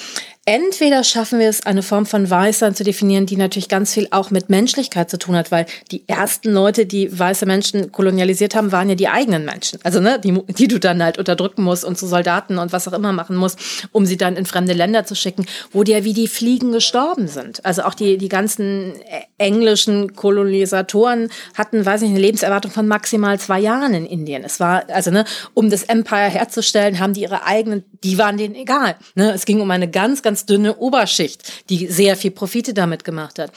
Entweder 0.46 1.02
schaffen 1.02 1.40
wir 1.40 1.48
es, 1.48 1.66
eine 1.66 1.82
Form 1.82 2.06
von 2.06 2.30
Weißsein 2.30 2.74
zu 2.74 2.84
definieren, 2.84 3.26
die 3.26 3.36
natürlich 3.36 3.68
ganz 3.68 3.92
viel 3.92 4.06
auch 4.12 4.30
mit 4.30 4.48
Menschlichkeit 4.48 5.10
zu 5.10 5.18
tun 5.18 5.34
hat, 5.34 5.50
weil 5.50 5.66
die 5.90 6.08
ersten 6.08 6.52
Leute, 6.52 6.86
die 6.86 7.16
weiße 7.18 7.46
Menschen 7.46 7.90
kolonialisiert 7.90 8.54
haben, 8.54 8.70
waren 8.70 8.88
ja 8.88 8.94
die 8.94 9.08
eigenen 9.08 9.44
Menschen. 9.44 9.80
Also, 9.82 10.00
ne, 10.00 10.20
die, 10.20 10.40
die 10.46 10.68
du 10.68 10.78
dann 10.78 11.02
halt 11.02 11.18
unterdrücken 11.18 11.64
musst 11.64 11.84
und 11.84 11.98
zu 11.98 12.06
Soldaten 12.06 12.58
und 12.58 12.72
was 12.72 12.86
auch 12.86 12.92
immer 12.92 13.12
machen 13.12 13.36
musst, 13.36 13.58
um 13.90 14.06
sie 14.06 14.16
dann 14.16 14.36
in 14.36 14.46
fremde 14.46 14.72
Länder 14.72 15.04
zu 15.04 15.16
schicken, 15.16 15.46
wo 15.72 15.82
die 15.82 15.92
ja 15.92 16.04
wie 16.04 16.14
die 16.14 16.28
Fliegen 16.28 16.70
gestorben 16.70 17.26
sind. 17.26 17.64
Also 17.66 17.82
auch 17.82 17.94
die, 17.94 18.16
die 18.16 18.28
ganzen 18.28 18.94
englischen 19.38 20.14
Kolonisatoren 20.14 21.28
hatten, 21.54 21.84
weiß 21.84 22.02
ich, 22.02 22.10
eine 22.10 22.20
Lebenserwartung 22.20 22.70
von 22.70 22.86
maximal 22.86 23.40
zwei 23.40 23.58
Jahren 23.58 23.94
in 23.94 24.06
Indien. 24.06 24.44
Es 24.44 24.60
war, 24.60 24.84
also, 24.90 25.10
ne, 25.10 25.24
um 25.54 25.70
das 25.70 25.82
Empire 25.82 26.30
herzustellen, 26.30 27.00
haben 27.00 27.14
die 27.14 27.22
ihre 27.22 27.44
eigenen, 27.44 27.82
die 28.04 28.16
waren 28.16 28.36
denen 28.36 28.54
egal. 28.54 28.94
Ne? 29.16 29.32
Es 29.32 29.44
ging 29.44 29.60
um 29.60 29.70
eine 29.72 29.90
ganz, 29.90 30.22
ganz 30.22 30.35
ganz 30.36 30.44
dünne 30.44 30.76
Oberschicht, 30.76 31.64
die 31.70 31.86
sehr 31.86 32.14
viel 32.14 32.30
Profite 32.30 32.74
damit 32.74 33.04
gemacht 33.04 33.38
hat. 33.38 33.50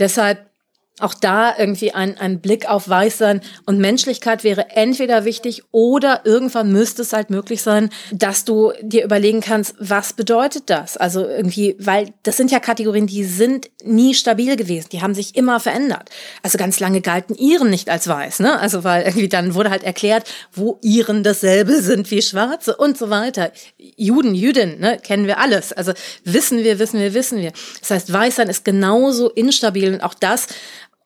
Deshalb 0.00 0.50
auch 0.98 1.12
da 1.12 1.54
irgendwie 1.58 1.92
ein, 1.92 2.16
ein 2.16 2.40
Blick 2.40 2.68
auf 2.68 2.88
Weißsein 2.88 3.42
und 3.66 3.78
Menschlichkeit 3.78 4.44
wäre 4.44 4.70
entweder 4.70 5.26
wichtig 5.26 5.62
oder 5.70 6.22
irgendwann 6.24 6.72
müsste 6.72 7.02
es 7.02 7.12
halt 7.12 7.28
möglich 7.28 7.60
sein, 7.62 7.90
dass 8.12 8.46
du 8.46 8.72
dir 8.80 9.04
überlegen 9.04 9.42
kannst, 9.42 9.74
was 9.78 10.14
bedeutet 10.14 10.70
das? 10.70 10.96
Also 10.96 11.26
irgendwie, 11.26 11.76
weil 11.78 12.14
das 12.22 12.38
sind 12.38 12.50
ja 12.50 12.60
Kategorien, 12.60 13.06
die 13.06 13.24
sind 13.24 13.68
nie 13.84 14.14
stabil 14.14 14.56
gewesen, 14.56 14.88
die 14.90 15.02
haben 15.02 15.14
sich 15.14 15.36
immer 15.36 15.60
verändert. 15.60 16.08
Also 16.42 16.56
ganz 16.56 16.80
lange 16.80 17.02
galten 17.02 17.34
Iren 17.34 17.68
nicht 17.68 17.90
als 17.90 18.08
weiß, 18.08 18.40
ne? 18.40 18.58
Also 18.58 18.82
weil 18.82 19.02
irgendwie 19.02 19.28
dann 19.28 19.54
wurde 19.54 19.68
halt 19.68 19.84
erklärt, 19.84 20.26
wo 20.54 20.78
Iren 20.80 21.22
dasselbe 21.22 21.82
sind 21.82 22.10
wie 22.10 22.22
Schwarze 22.22 22.74
und 22.74 22.96
so 22.96 23.10
weiter. 23.10 23.52
Juden, 23.76 24.34
Jüdin, 24.34 24.80
ne? 24.80 24.98
Kennen 25.02 25.26
wir 25.26 25.38
alles. 25.38 25.74
Also 25.74 25.92
wissen 26.24 26.64
wir, 26.64 26.78
wissen 26.78 27.00
wir, 27.00 27.12
wissen 27.12 27.38
wir. 27.38 27.52
Das 27.80 27.90
heißt, 27.90 28.10
Weißsein 28.10 28.48
ist 28.48 28.64
genauso 28.64 29.28
instabil 29.28 29.92
und 29.92 30.00
auch 30.00 30.14
das 30.14 30.46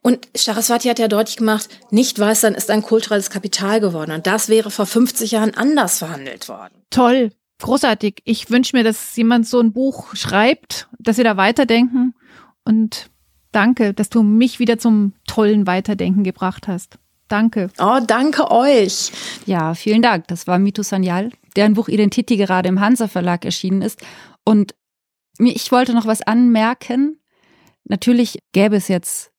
und 0.02 0.28
Saraswati 0.34 0.88
hat 0.88 0.98
ja 0.98 1.08
deutlich 1.08 1.36
gemacht, 1.36 1.68
nicht 1.90 2.18
weiß 2.18 2.40
sein 2.42 2.54
ist 2.54 2.70
ein 2.70 2.82
kulturelles 2.82 3.28
Kapital 3.28 3.80
geworden. 3.80 4.12
Und 4.12 4.26
das 4.26 4.48
wäre 4.48 4.70
vor 4.70 4.86
50 4.86 5.32
Jahren 5.32 5.54
anders 5.54 5.98
verhandelt 5.98 6.48
worden. 6.48 6.72
Toll, 6.88 7.32
großartig. 7.58 8.22
Ich 8.24 8.50
wünsche 8.50 8.76
mir, 8.76 8.82
dass 8.82 9.14
jemand 9.16 9.46
so 9.46 9.60
ein 9.60 9.72
Buch 9.72 10.14
schreibt, 10.14 10.88
dass 10.98 11.18
wir 11.18 11.24
da 11.24 11.36
weiterdenken. 11.36 12.14
Und 12.64 13.10
danke, 13.52 13.92
dass 13.92 14.08
du 14.08 14.22
mich 14.22 14.58
wieder 14.58 14.78
zum 14.78 15.12
tollen 15.26 15.66
Weiterdenken 15.66 16.24
gebracht 16.24 16.66
hast. 16.66 16.98
Danke. 17.28 17.70
Oh, 17.78 18.00
danke 18.04 18.50
euch. 18.50 19.12
Ja, 19.44 19.74
vielen 19.74 20.02
Dank. 20.02 20.28
Das 20.28 20.46
war 20.46 20.58
Mito 20.58 20.82
Sanyal, 20.82 21.30
deren 21.56 21.74
Buch 21.74 21.88
Identity 21.88 22.36
gerade 22.36 22.70
im 22.70 22.80
Hansa 22.80 23.06
Verlag 23.06 23.44
erschienen 23.44 23.82
ist. 23.82 24.00
Und 24.44 24.74
ich 25.38 25.70
wollte 25.70 25.92
noch 25.92 26.06
was 26.06 26.22
anmerken. 26.22 27.20
Natürlich 27.84 28.38
gäbe 28.52 28.76
es 28.76 28.88
jetzt 28.88 29.29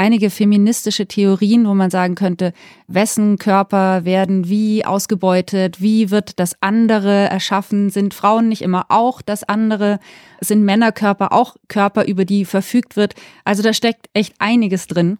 einige 0.00 0.30
feministische 0.30 1.06
Theorien, 1.06 1.66
wo 1.66 1.74
man 1.74 1.90
sagen 1.90 2.14
könnte, 2.14 2.54
wessen 2.86 3.36
Körper 3.36 4.06
werden 4.06 4.48
wie 4.48 4.82
ausgebeutet, 4.82 5.82
wie 5.82 6.10
wird 6.10 6.40
das 6.40 6.56
andere 6.62 7.28
erschaffen, 7.28 7.90
sind 7.90 8.14
Frauen 8.14 8.48
nicht 8.48 8.62
immer 8.62 8.86
auch 8.88 9.20
das 9.20 9.44
andere, 9.44 10.00
sind 10.40 10.64
Männerkörper 10.64 11.32
auch 11.32 11.56
Körper, 11.68 12.06
über 12.06 12.24
die 12.24 12.46
verfügt 12.46 12.96
wird. 12.96 13.14
Also 13.44 13.62
da 13.62 13.74
steckt 13.74 14.06
echt 14.14 14.34
einiges 14.38 14.86
drin. 14.86 15.18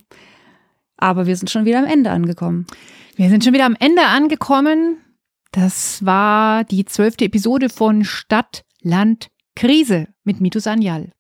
Aber 0.97 1.27
wir 1.27 1.37
sind 1.37 1.51
schon 1.51 1.67
wieder 1.67 1.79
am 1.79 1.85
Ende 1.85 2.11
angekommen. 2.11 2.67
Wir 3.17 3.29
sind 3.29 3.45
schon 3.45 3.53
wieder 3.53 3.67
am 3.67 3.77
Ende 3.79 4.07
angekommen. 4.07 4.97
Das 5.53 6.07
war 6.07 6.65
die 6.65 6.87
zwölfte 6.87 7.27
Episode 7.27 7.69
von 7.69 8.03
Stadt, 8.03 8.65
Land, 8.81 9.29
Krise 9.55 10.09
mit 10.25 10.41
Mito 10.41 10.59
Sanyal. 10.59 11.13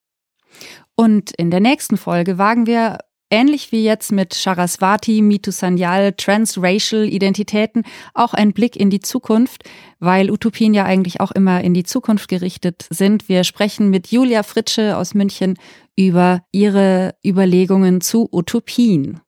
Und 0.96 1.30
in 1.32 1.50
der 1.50 1.60
nächsten 1.60 1.98
Folge 1.98 2.38
wagen 2.38 2.66
wir 2.66 2.98
ähnlich 3.30 3.72
wie 3.72 3.84
jetzt 3.84 4.12
mit 4.12 4.34
Charaswati, 4.34 5.22
Mitu 5.22 5.50
Sanyal, 5.50 6.12
transracial 6.12 7.04
Identitäten 7.04 7.84
auch 8.14 8.34
ein 8.34 8.52
Blick 8.52 8.76
in 8.76 8.90
die 8.90 9.00
Zukunft, 9.00 9.64
weil 9.98 10.30
Utopien 10.30 10.74
ja 10.74 10.84
eigentlich 10.84 11.20
auch 11.20 11.32
immer 11.32 11.62
in 11.62 11.74
die 11.74 11.84
Zukunft 11.84 12.28
gerichtet 12.28 12.86
sind. 12.90 13.28
Wir 13.28 13.44
sprechen 13.44 13.90
mit 13.90 14.08
Julia 14.08 14.42
Fritsche 14.42 14.96
aus 14.96 15.14
München 15.14 15.58
über 15.96 16.42
ihre 16.52 17.14
Überlegungen 17.24 18.00
zu 18.00 18.28
Utopien. 18.32 19.20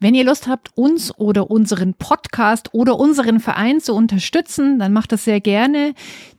Wenn 0.00 0.14
ihr 0.14 0.24
Lust 0.24 0.48
habt, 0.48 0.70
uns 0.76 1.16
oder 1.18 1.50
unseren 1.50 1.94
Podcast 1.94 2.74
oder 2.74 2.98
unseren 2.98 3.40
Verein 3.40 3.80
zu 3.80 3.94
unterstützen, 3.94 4.78
dann 4.78 4.92
macht 4.92 5.12
das 5.12 5.24
sehr 5.24 5.40
gerne. 5.40 5.94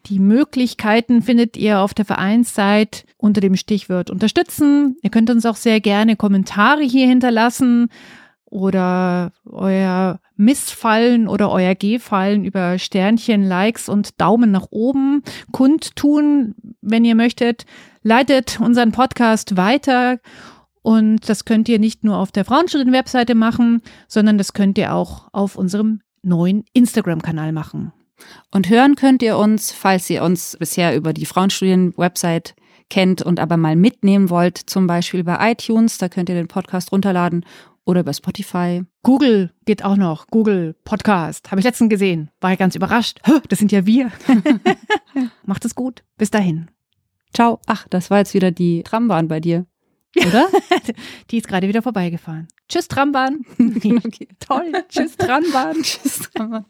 Die 0.07 0.19
Möglichkeiten 0.19 1.21
findet 1.21 1.57
ihr 1.57 1.79
auf 1.79 1.93
der 1.93 2.05
Vereinsseite 2.05 3.03
unter 3.17 3.41
dem 3.41 3.55
Stichwort 3.55 4.09
unterstützen. 4.09 4.97
Ihr 5.01 5.09
könnt 5.09 5.29
uns 5.29 5.45
auch 5.45 5.55
sehr 5.55 5.81
gerne 5.81 6.15
Kommentare 6.15 6.83
hier 6.83 7.07
hinterlassen 7.07 7.89
oder 8.45 9.31
euer 9.45 10.19
Missfallen 10.37 11.27
oder 11.27 11.49
euer 11.49 11.75
Gefallen 11.75 12.45
über 12.45 12.77
Sternchen, 12.77 13.43
Likes 13.43 13.89
und 13.89 14.19
Daumen 14.21 14.51
nach 14.51 14.67
oben 14.69 15.23
kundtun, 15.51 16.55
wenn 16.81 17.05
ihr 17.05 17.15
möchtet. 17.15 17.65
Leitet 18.03 18.59
unseren 18.59 18.91
Podcast 18.91 19.57
weiter 19.57 20.19
und 20.85 21.27
das 21.27 21.45
könnt 21.45 21.67
ihr 21.67 21.79
nicht 21.79 22.03
nur 22.03 22.15
auf 22.17 22.31
der 22.31 22.45
Frauenstudien-Webseite 22.45 23.33
machen, 23.33 23.81
sondern 24.07 24.37
das 24.37 24.53
könnt 24.53 24.77
ihr 24.77 24.93
auch 24.93 25.29
auf 25.31 25.55
unserem 25.55 26.01
neuen 26.21 26.63
Instagram-Kanal 26.73 27.53
machen. 27.53 27.91
Und 28.51 28.69
hören 28.69 28.93
könnt 28.93 29.23
ihr 29.23 29.39
uns, 29.39 29.71
falls 29.71 30.07
ihr 30.11 30.21
uns 30.21 30.55
bisher 30.59 30.95
über 30.95 31.11
die 31.11 31.25
Frauenstudien-Website 31.25 32.53
kennt 32.91 33.23
und 33.23 33.39
aber 33.39 33.57
mal 33.57 33.75
mitnehmen 33.75 34.29
wollt, 34.29 34.59
zum 34.59 34.85
Beispiel 34.85 35.23
bei 35.23 35.53
iTunes, 35.53 35.97
da 35.97 36.07
könnt 36.07 36.29
ihr 36.29 36.35
den 36.35 36.47
Podcast 36.47 36.91
runterladen 36.91 37.47
oder 37.83 38.01
über 38.01 38.13
Spotify. 38.13 38.83
Google 39.01 39.49
geht 39.65 39.83
auch 39.83 39.97
noch. 39.97 40.27
Google 40.27 40.75
Podcast. 40.83 41.49
Habe 41.49 41.61
ich 41.61 41.65
letztens 41.65 41.89
gesehen. 41.89 42.29
War 42.41 42.53
ich 42.53 42.59
ganz 42.59 42.75
überrascht. 42.75 43.21
Das 43.49 43.57
sind 43.57 43.71
ja 43.71 43.87
wir. 43.87 44.11
Macht 45.45 45.65
es 45.65 45.73
gut. 45.73 46.03
Bis 46.19 46.29
dahin. 46.29 46.69
Ciao. 47.33 47.59
Ach, 47.65 47.87
das 47.89 48.11
war 48.11 48.19
jetzt 48.19 48.35
wieder 48.35 48.51
die 48.51 48.83
Trambahn 48.83 49.27
bei 49.27 49.39
dir. 49.39 49.65
Oder? 50.15 50.49
Die 51.31 51.37
ist 51.37 51.47
gerade 51.47 51.67
wieder 51.67 51.81
vorbeigefahren. 51.81 52.47
Tschüss, 52.69 52.87
Trambahn. 52.87 53.45
okay. 53.59 54.27
Toll. 54.39 54.71
Tschüss, 54.89 55.17
Trambahn. 55.17 55.81
Tschüss, 55.81 56.29
Trambahn. 56.33 56.65